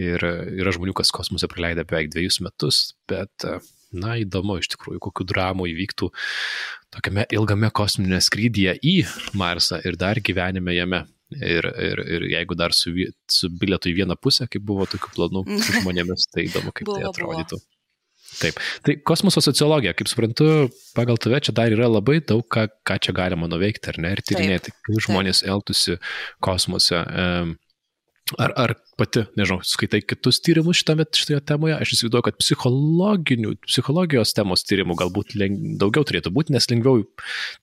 ir 0.00 0.24
yra 0.24 0.74
žmonių, 0.74 0.96
kas 0.96 1.12
kosmose 1.14 1.48
praleidę 1.52 1.86
beveik 1.88 2.12
dviejus 2.12 2.40
metus, 2.44 2.94
bet 3.10 3.48
na, 3.96 4.16
įdomu 4.22 4.58
iš 4.60 4.70
tikrųjų, 4.74 5.00
kokiu 5.08 5.26
dramu 5.30 5.68
įvyktų 5.70 6.10
tokiame 6.94 7.26
ilgame 7.34 7.70
kosminėme 7.74 8.20
skrydyje 8.22 8.76
į 8.82 8.94
Marsą 9.38 9.80
ir 9.86 9.98
dar 10.00 10.20
gyvenime 10.24 10.76
jame. 10.76 11.04
Ir, 11.34 11.66
ir, 11.82 11.98
ir 12.14 12.24
jeigu 12.30 12.54
dar 12.54 12.70
su, 12.76 12.92
su 13.32 13.48
bilietu 13.58 13.88
į 13.90 13.94
vieną 14.02 14.14
pusę, 14.22 14.44
kaip 14.46 14.62
buvo 14.62 14.84
tokių 14.86 15.08
planų 15.16 15.40
su 15.66 15.80
žmonėmis, 15.80 16.28
tai 16.30 16.44
įdomu, 16.46 16.70
kaip 16.76 16.86
Buvo, 16.86 17.00
tai 17.00 17.08
buvo. 17.08 17.14
atrodytų. 17.14 17.58
Taip. 18.34 18.58
Tai 18.86 18.94
kosmoso 19.06 19.42
sociologija, 19.42 19.94
kaip 19.98 20.10
suprantu, 20.10 20.46
pagal 20.94 21.18
tave 21.22 21.40
čia 21.44 21.54
dar 21.56 21.74
yra 21.74 21.88
labai 21.90 22.20
daug, 22.26 22.44
ką, 22.50 22.66
ką 22.86 22.96
čia 23.02 23.14
galima 23.16 23.48
nuveikti, 23.50 23.90
ar 23.92 23.98
ne, 24.02 24.12
ir 24.16 24.22
tyrinėti, 24.26 24.74
kaip 24.86 25.02
žmonės 25.06 25.42
elgtųsi 25.46 25.98
kosmose. 26.44 27.02
Em, 27.02 27.54
Ar, 28.40 28.54
ar 28.56 28.72
pati, 28.96 29.26
nežinau, 29.36 29.60
skaitai 29.68 30.00
kitus 30.00 30.38
tyrimus 30.40 30.78
šitame, 30.80 31.04
šitoje 31.12 31.42
temoje? 31.44 31.74
Aš 31.76 31.90
įsivaizduoju, 31.92 32.24
kad 32.24 32.38
psichologinių, 32.40 33.50
psicologijos 33.68 34.32
temos 34.36 34.64
tyrimų 34.64 34.96
galbūt 35.02 35.34
leng, 35.36 35.58
daugiau 35.80 36.06
turėtų 36.08 36.32
būti, 36.32 36.54
nes 36.56 36.70
lengviau 36.72 37.02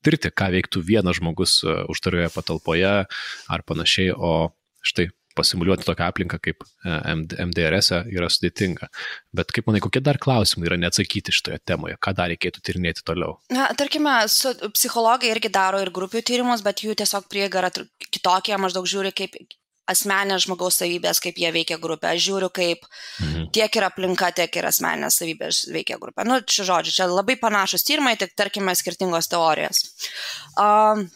tirti, 0.06 0.30
ką 0.30 0.52
veiktų 0.54 0.84
vienas 0.86 1.18
žmogus 1.18 1.56
e, 1.66 1.80
uždaroje 1.90 2.30
patalpoje 2.36 2.92
ar 3.02 3.64
panašiai, 3.66 4.14
o 4.14 4.52
štai 4.86 5.08
pasimuliuoti 5.34 5.88
tokią 5.88 6.10
aplinką 6.12 6.38
kaip 6.46 6.62
e, 6.62 6.94
MD- 7.16 7.40
MDRS 7.48 7.90
-e 7.96 8.02
yra 8.14 8.30
sudėtinga. 8.30 8.92
Bet 9.34 9.50
kaip 9.56 9.66
manai, 9.66 9.82
kokie 9.82 10.04
dar 10.04 10.20
klausimai 10.22 10.70
yra 10.70 10.78
neatsakyti 10.78 11.34
šitoje 11.34 11.58
temoje, 11.66 11.98
ką 11.98 12.14
dar 12.14 12.30
reikėtų 12.30 12.62
tyrinėti 12.62 13.02
toliau? 13.08 13.40
Na, 13.50 13.72
tarkime, 13.74 14.14
psichologai 14.78 15.34
irgi 15.34 15.50
daro 15.50 15.82
ir 15.82 15.90
grupių 15.90 16.22
tyrimus, 16.22 16.62
bet 16.62 16.86
jų 16.86 16.94
tiesiog 17.02 17.26
prieiga 17.34 17.64
yra 17.64 17.74
kitokia, 18.12 18.62
maždaug 18.62 18.86
žiūri 18.86 19.16
kaip 19.16 19.40
asmenės 19.92 20.46
žmogaus 20.48 20.80
savybės, 20.82 21.22
kaip 21.24 21.38
jie 21.40 21.52
veikia 21.54 21.78
grupę. 21.82 22.12
Aš 22.12 22.26
žiūriu, 22.28 22.50
kaip 22.54 22.86
Mhm. 23.20 23.52
tiek 23.54 23.76
ir 23.76 23.88
aplinka, 23.88 24.32
tiek 24.36 24.56
ir 24.56 24.68
asmenės 24.70 25.20
savybės 25.22 25.64
veikia 25.72 26.00
grupę. 26.02 26.26
Nu, 26.26 26.42
čia 26.42 26.64
žodžiu, 26.68 26.96
čia 26.96 27.08
labai 27.12 27.36
panašus 27.40 27.84
tyrimai, 27.88 28.18
tik 28.18 28.36
tarkime 28.36 28.76
skirtingos 28.76 29.28
teorijos. 29.32 29.84
Um, 30.58 31.10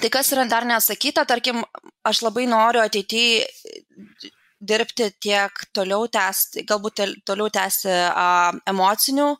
tai 0.00 0.10
kas 0.10 0.32
yra 0.32 0.48
dar 0.48 0.64
neatsakyta, 0.64 1.26
tarkim, 1.26 1.64
aš 2.04 2.22
labai 2.22 2.46
noriu 2.46 2.80
ateityje 2.82 3.46
dirbti 4.62 5.08
tiek 5.20 5.64
toliau 5.74 6.06
tęsti, 6.06 6.62
galbūt 6.68 7.00
toliau 7.26 7.50
tęsti 7.50 7.90
uh, 7.90 8.52
emocinių, 8.70 9.32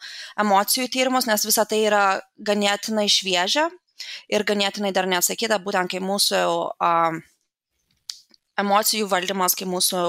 emocijų 0.42 0.88
tyrimus, 0.90 1.28
nes 1.30 1.46
visa 1.46 1.64
tai 1.64 1.84
yra 1.86 2.20
ganėtinai 2.42 3.06
šviežia 3.06 3.68
ir 4.32 4.42
ganėtinai 4.42 4.90
dar 4.92 5.06
neatsakyta, 5.06 5.60
būtent 5.62 5.92
kaip 5.94 6.02
mūsų 6.02 6.40
uh, 6.74 7.20
emocijų 8.60 9.08
valdymas, 9.10 9.56
kaip 9.58 9.70
mūsų 9.72 10.02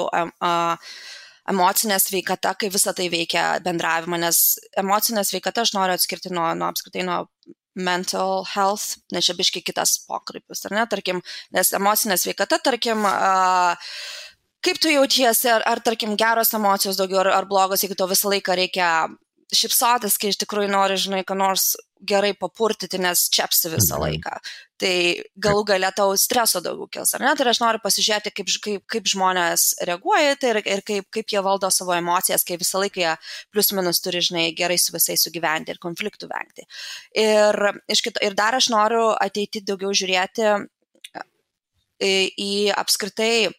emocinė 1.51 1.97
sveikata, 1.99 2.53
kaip 2.60 2.73
visa 2.73 2.93
tai 2.95 3.10
veikia 3.12 3.60
bendravimą, 3.63 4.19
nes 4.21 4.43
emocinė 4.79 5.25
sveikata 5.27 5.65
aš 5.65 5.73
noriu 5.75 5.97
atskirti 5.97 6.32
nuo, 6.34 6.49
nuo 6.56 6.69
apskritai 6.71 7.06
nuo 7.08 7.23
mental 7.75 8.43
health, 8.53 8.99
nes 9.12 9.25
čia 9.25 9.36
biškai 9.38 9.63
kitas 9.65 9.97
pokalbis, 10.08 10.62
ar 10.67 10.75
ne, 10.77 10.84
tarkim, 10.89 11.23
nes 11.56 11.73
emocinė 11.73 12.19
sveikata, 12.21 12.60
tarkim, 12.62 13.01
uh, 13.10 13.73
kaip 14.63 14.79
tu 14.79 14.91
jautiesi, 14.93 15.49
ar, 15.51 15.65
ar 15.67 15.82
tarkim 15.84 16.15
geros 16.19 16.53
emocijos 16.56 16.99
daugiau, 16.99 17.23
ar, 17.25 17.32
ar 17.41 17.49
blogos, 17.49 17.84
jeigu 17.84 17.97
to 17.99 18.08
visą 18.12 18.32
laiką 18.32 18.56
reikia 18.62 18.89
šipsotis, 19.56 20.18
kai 20.20 20.32
iš 20.34 20.39
tikrųjų 20.44 20.70
nori, 20.74 20.98
žinai, 21.00 21.24
ką 21.28 21.38
nors 21.38 21.74
gerai 22.04 22.34
papurtyti, 22.36 23.00
nes 23.00 23.30
čiapsi 23.32 23.70
visą 23.72 23.96
Mhm. 23.96 24.04
laiką. 24.04 24.34
Tai 24.78 24.96
galų 25.39 25.63
galia 25.66 25.92
tau 25.96 26.12
streso 26.20 26.60
daugiau 26.60 26.89
kils, 26.92 27.13
ar 27.16 27.22
ne? 27.22 27.36
Tai 27.36 27.46
aš 27.48 27.60
noriu 27.63 27.80
pasižiūrėti, 27.80 28.34
kaip, 28.36 28.48
kaip, 28.62 28.84
kaip 28.88 29.04
žmonės 29.08 29.76
reaguoja 29.88 30.36
tai 30.36 30.50
ir, 30.50 30.58
ir 30.68 30.82
kaip, 30.82 31.08
kaip 31.10 31.28
jie 31.32 31.42
valdo 31.42 31.70
savo 31.72 31.94
emocijas, 31.96 32.44
kai 32.44 32.58
visą 32.58 32.82
laiką 32.84 33.00
jie 33.00 33.18
plius 33.54 33.72
minus 33.72 34.02
turi, 34.04 34.20
žinai, 34.20 34.54
gerai 34.54 34.78
su 34.78 34.92
visais 34.92 35.24
sugyventi 35.24 35.72
ir 35.72 35.80
konfliktų 35.80 36.28
vengti. 36.28 36.68
Ir, 37.16 37.56
kito, 37.88 38.20
ir 38.20 38.34
dar 38.36 38.56
aš 38.56 38.68
noriu 38.70 39.16
ateiti 39.16 39.63
daugiau 39.63 39.96
žiūrėti 39.96 40.68
į, 42.04 42.13
į 42.36 42.54
apskritai 42.76 43.54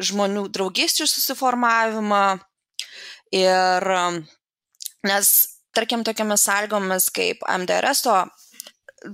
žmonių 0.00 0.48
draugysčių 0.48 1.04
susiformavimą 1.04 2.40
ir 3.36 3.90
nes, 5.06 5.32
tarkim, 5.76 6.04
tokiamis 6.06 6.44
sąlygomis 6.46 7.10
kaip 7.14 7.44
MDRS, 7.48 8.04
to 8.06 8.16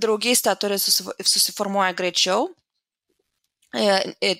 draugystė 0.03 0.55
turi 0.59 0.79
susif- 0.81 1.13
susiformuoja 1.23 1.93
greičiau. 1.97 2.49
Ir, 3.77 4.13
ir, 4.23 4.37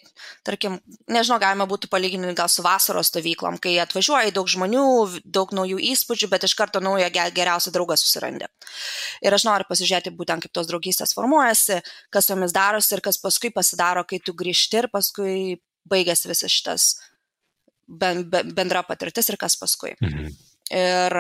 tarkim, 0.48 0.78
nežinau, 1.12 1.36
galima 1.40 1.66
būtų 1.68 1.90
palyginti 1.92 2.32
gal 2.34 2.48
su 2.50 2.64
vasaros 2.64 3.10
stovyklom, 3.12 3.58
kai 3.62 3.74
atvažiuoja 3.84 4.32
daug 4.34 4.48
žmonių, 4.48 4.84
daug 5.28 5.52
naujų 5.54 5.82
įspūdžių, 5.90 6.30
bet 6.32 6.46
iš 6.48 6.56
karto 6.56 6.80
naują 6.80 7.10
ge- 7.12 7.34
geriausią 7.36 7.74
draugą 7.76 7.98
susirandi. 8.00 8.48
Ir 9.28 9.36
aš 9.36 9.44
noriu 9.46 9.68
pasižiūrėti 9.68 10.16
būtent, 10.16 10.48
kaip 10.48 10.56
tos 10.56 10.72
draugystės 10.72 11.12
formuojasi, 11.18 11.82
kas 12.10 12.32
jomis 12.32 12.56
darosi 12.56 12.96
ir 12.96 13.04
kas 13.04 13.20
paskui 13.20 13.52
pasidaro, 13.54 14.06
kai 14.08 14.22
tu 14.24 14.34
grįžti 14.34 14.80
ir 14.80 14.88
paskui 14.96 15.60
baigėsi 15.92 16.32
visas 16.32 16.52
šitas 16.56 16.88
ben, 17.88 18.24
be, 18.32 18.46
bendra 18.56 18.82
patirtis 18.88 19.28
ir 19.30 19.38
kas 19.38 19.60
paskui. 19.60 19.96
Mhm. 20.02 20.32
Ir 20.68 21.14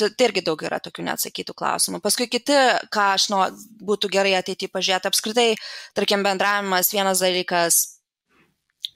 tai 0.00 0.26
irgi 0.26 0.40
daug 0.44 0.62
yra 0.64 0.78
tokių 0.80 1.04
neatsakytų 1.10 1.52
klausimų. 1.58 2.00
Paskui 2.04 2.24
kiti, 2.32 2.56
ką 2.94 3.08
aš 3.18 3.26
nu, 3.32 3.40
būtų 3.84 4.08
gerai 4.12 4.32
ateityje 4.38 4.72
pažiūrėti, 4.72 5.10
apskritai, 5.10 5.48
tarkim, 5.96 6.24
bendravimas 6.24 6.92
vienas 6.94 7.20
dalykas 7.20 7.82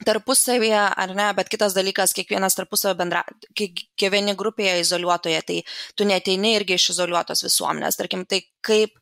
tarpusavėje, 0.07 0.79
ar 1.03 1.13
ne, 1.15 1.27
bet 1.35 1.49
kitas 1.51 1.75
dalykas, 1.75 2.13
kiekvienas 2.15 2.55
tarpusavio 2.57 2.95
bendra, 3.01 3.23
kai 3.57 3.69
gyveni 3.99 4.35
grupėje 4.39 4.79
izoliuotoje, 4.85 5.41
tai 5.45 5.59
tu 5.97 6.07
neteini 6.07 6.55
irgi 6.57 6.77
iš 6.79 6.89
izoliuotos 6.95 7.43
visuomenės. 7.45 7.99
Tarkim, 7.99 8.23
tai 8.29 8.41
kaip, 8.65 8.95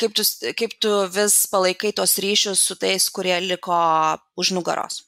kaip, 0.00 0.14
tu, 0.16 0.26
kaip 0.60 0.76
tu 0.82 0.92
vis 1.14 1.38
palaikai 1.52 1.94
tos 1.96 2.18
ryšius 2.22 2.66
su 2.68 2.76
tais, 2.80 3.08
kurie 3.10 3.38
liko 3.46 3.80
už 4.36 4.52
nugaros. 4.58 5.02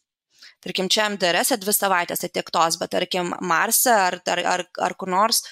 Tarkim, 0.66 0.88
čia 0.90 1.04
MDRS 1.12 1.54
dvi 1.62 1.72
savaitės, 1.76 2.24
tai 2.24 2.32
tiek 2.34 2.48
tos, 2.50 2.74
bet 2.80 2.90
tarkim, 2.90 3.30
Marse 3.46 3.92
ar, 3.94 4.18
ar, 4.32 4.40
ar, 4.50 4.64
ar 4.82 4.94
kur 4.98 5.10
nors, 5.12 5.44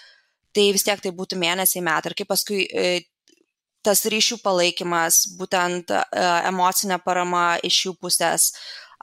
tai 0.54 0.72
vis 0.74 0.82
tiek 0.86 0.98
tai 1.02 1.12
būtų 1.14 1.38
mėnesiai 1.38 1.84
metai. 1.86 2.10
Ir 2.10 2.16
kaip 2.18 2.30
paskui 2.32 2.64
e, 2.66 3.04
tas 3.86 4.02
ryšių 4.10 4.40
palaikymas, 4.42 5.20
būtent 5.38 5.92
e, 5.94 6.00
emocinė 6.50 6.98
parama 7.04 7.52
iš 7.62 7.84
jų 7.86 7.94
pusės 8.02 8.48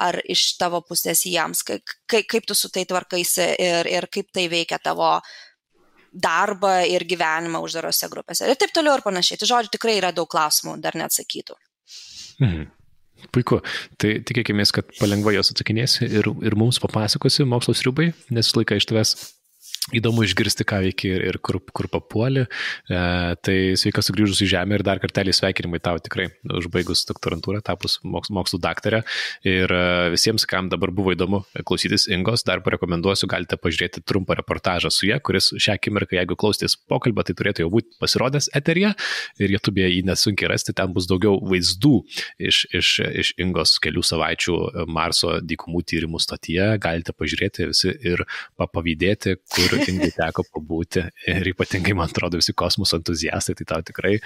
ar 0.01 0.17
iš 0.27 0.57
tavo 0.59 0.81
pusės 0.83 1.23
jiems, 1.29 1.63
kaip, 1.67 1.95
kaip 2.09 2.43
tu 2.47 2.57
su 2.57 2.71
tai 2.73 2.83
tvarkaisi 2.89 3.47
ir, 3.61 3.87
ir 3.87 4.09
kaip 4.11 4.31
tai 4.35 4.47
veikia 4.51 4.81
tavo 4.83 5.13
darbą 6.11 6.81
ir 6.91 7.05
gyvenimą 7.07 7.61
uždarose 7.63 8.09
grupėse. 8.11 8.49
Ir 8.51 8.59
taip 8.59 8.73
toliau 8.75 8.97
ir 8.97 9.05
panašiai. 9.05 9.39
Tai 9.39 9.47
žodžiu, 9.53 9.75
tikrai 9.77 9.95
yra 10.01 10.11
daug 10.15 10.27
klausimų 10.31 10.75
dar 10.83 10.97
neatsakytų. 10.99 11.55
Mhm. 12.41 12.69
Puiku. 13.31 13.61
Tai 14.01 14.15
tikėkime, 14.27 14.65
kad 14.75 14.89
palengva 14.99 15.35
jos 15.35 15.53
atsakinėsi 15.53 16.07
ir, 16.09 16.31
ir 16.43 16.57
mums 16.59 16.81
papasakosi 16.83 17.45
mokslo 17.47 17.75
sriubai, 17.77 18.11
nes 18.33 18.51
laiką 18.57 18.79
iš 18.79 18.89
tavęs 18.89 19.15
Įdomu 19.89 20.21
išgirsti, 20.21 20.61
ką 20.69 20.77
veikia 20.83 21.09
ir, 21.15 21.23
ir 21.25 21.37
kur, 21.41 21.57
kur 21.73 21.87
papuoli. 21.89 22.43
E, 22.45 22.97
tai 23.41 23.55
sveikas 23.81 24.05
sugrįžus 24.11 24.43
į 24.45 24.47
Žemę 24.51 24.77
ir 24.77 24.83
dar 24.85 24.99
kartelį 25.01 25.33
sveikinimai 25.33 25.79
tau 25.81 25.97
tikrai, 25.97 26.27
užbaigus 26.45 27.01
doktorantūrą, 27.09 27.63
tapus 27.65 27.97
moks, 28.05 28.29
mokslų 28.29 28.59
daktarė. 28.61 28.99
Ir 29.41 29.73
e, 29.73 30.11
visiems, 30.13 30.45
kam 30.45 30.69
dabar 30.69 30.93
buvo 30.93 31.15
įdomu 31.15 31.39
klausytis 31.65 32.05
Ingos, 32.13 32.45
dar 32.45 32.61
parekomenduosiu, 32.61 33.25
galite 33.31 33.57
pažiūrėti 33.57 34.03
trumpą 34.05 34.37
reportažą 34.37 34.91
su 34.93 35.09
jie, 35.09 35.17
kuris 35.17 35.49
šią 35.57 35.79
akimirką, 35.79 36.13
jeigu 36.19 36.37
klausys 36.37 36.77
pokalbio, 36.77 37.25
tai 37.25 37.35
turėtų 37.41 37.65
jau 37.65 37.73
būti 37.73 37.97
pasirodęs 38.05 38.51
eterija 38.61 38.93
ir 39.41 39.55
YouTube 39.57 39.81
jį 39.81 40.05
nesunkiai 40.11 40.53
rasti, 40.53 40.77
ten 40.77 40.93
bus 40.93 41.09
daugiau 41.09 41.41
vaizdų 41.41 41.95
iš, 42.37 42.61
iš, 42.69 42.93
iš 43.25 43.33
Ingos 43.41 43.79
kelių 43.81 44.05
savaičių 44.05 44.61
Marso 44.93 45.39
dykumų 45.41 45.83
tyrimų 45.89 46.21
stotyje. 46.21 46.69
Galite 46.85 47.17
pažiūrėti 47.17 47.71
visi 47.73 47.97
ir 48.13 48.27
papavydėti, 48.61 49.39
kur 49.49 49.70
Indijai 49.79 50.13
teko 50.17 50.43
pabūti 50.49 51.03
ir 51.31 51.49
ypatingai, 51.53 51.93
man 51.97 52.09
atrodo, 52.11 52.39
visi 52.41 52.53
kosmoso 52.57 52.99
entuziastai, 52.99 53.55
tai 53.59 53.67
tau 53.69 53.85
tikrai 53.85 54.17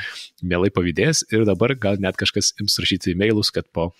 mielai 0.43 0.71
pavydės 0.73 1.25
ir 1.33 1.45
dabar 1.47 1.75
gal 1.79 1.99
net 2.01 2.17
kažkas 2.19 2.53
ims 2.63 2.77
rašyti 2.81 3.13
e-mailus, 3.13 3.51
kad 3.55 3.67
po 3.75 3.91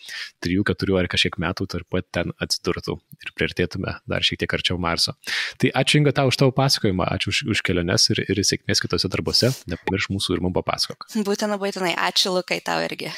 3, 0.46 0.66
4 0.72 1.00
ar 1.02 1.10
kažkiek 1.12 1.38
metų 1.42 1.70
tarp 1.72 1.90
pat 1.94 2.10
ten 2.16 2.34
atsidurtų 2.42 2.98
ir 3.26 3.34
priartėtume 3.38 3.98
dar 4.10 4.26
šiek 4.26 4.42
tiek 4.44 4.58
arčiau 4.58 4.80
Marso. 4.82 5.16
Tai 5.62 5.72
ačiū 5.82 6.02
Inga 6.02 6.16
tau 6.16 6.32
už 6.32 6.42
tavo 6.42 6.56
pasakojimą, 6.56 7.08
ačiū 7.16 7.32
už, 7.32 7.44
už 7.56 7.64
keliones 7.66 8.10
ir, 8.14 8.26
ir 8.26 8.44
sėkmės 8.44 8.84
kitose 8.84 9.12
darbuose, 9.12 9.54
nepamirš 9.72 10.12
mūsų 10.16 10.38
ir 10.38 10.46
mums 10.46 10.58
papasakok. 10.60 11.10
Būtent, 11.26 11.58
būtinai, 11.62 11.96
ačiū 12.10 12.36
Lukai 12.36 12.62
tau 12.66 12.84
irgi. 12.86 13.14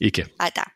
Iki. 0.00 0.28
Ate. 0.42 0.68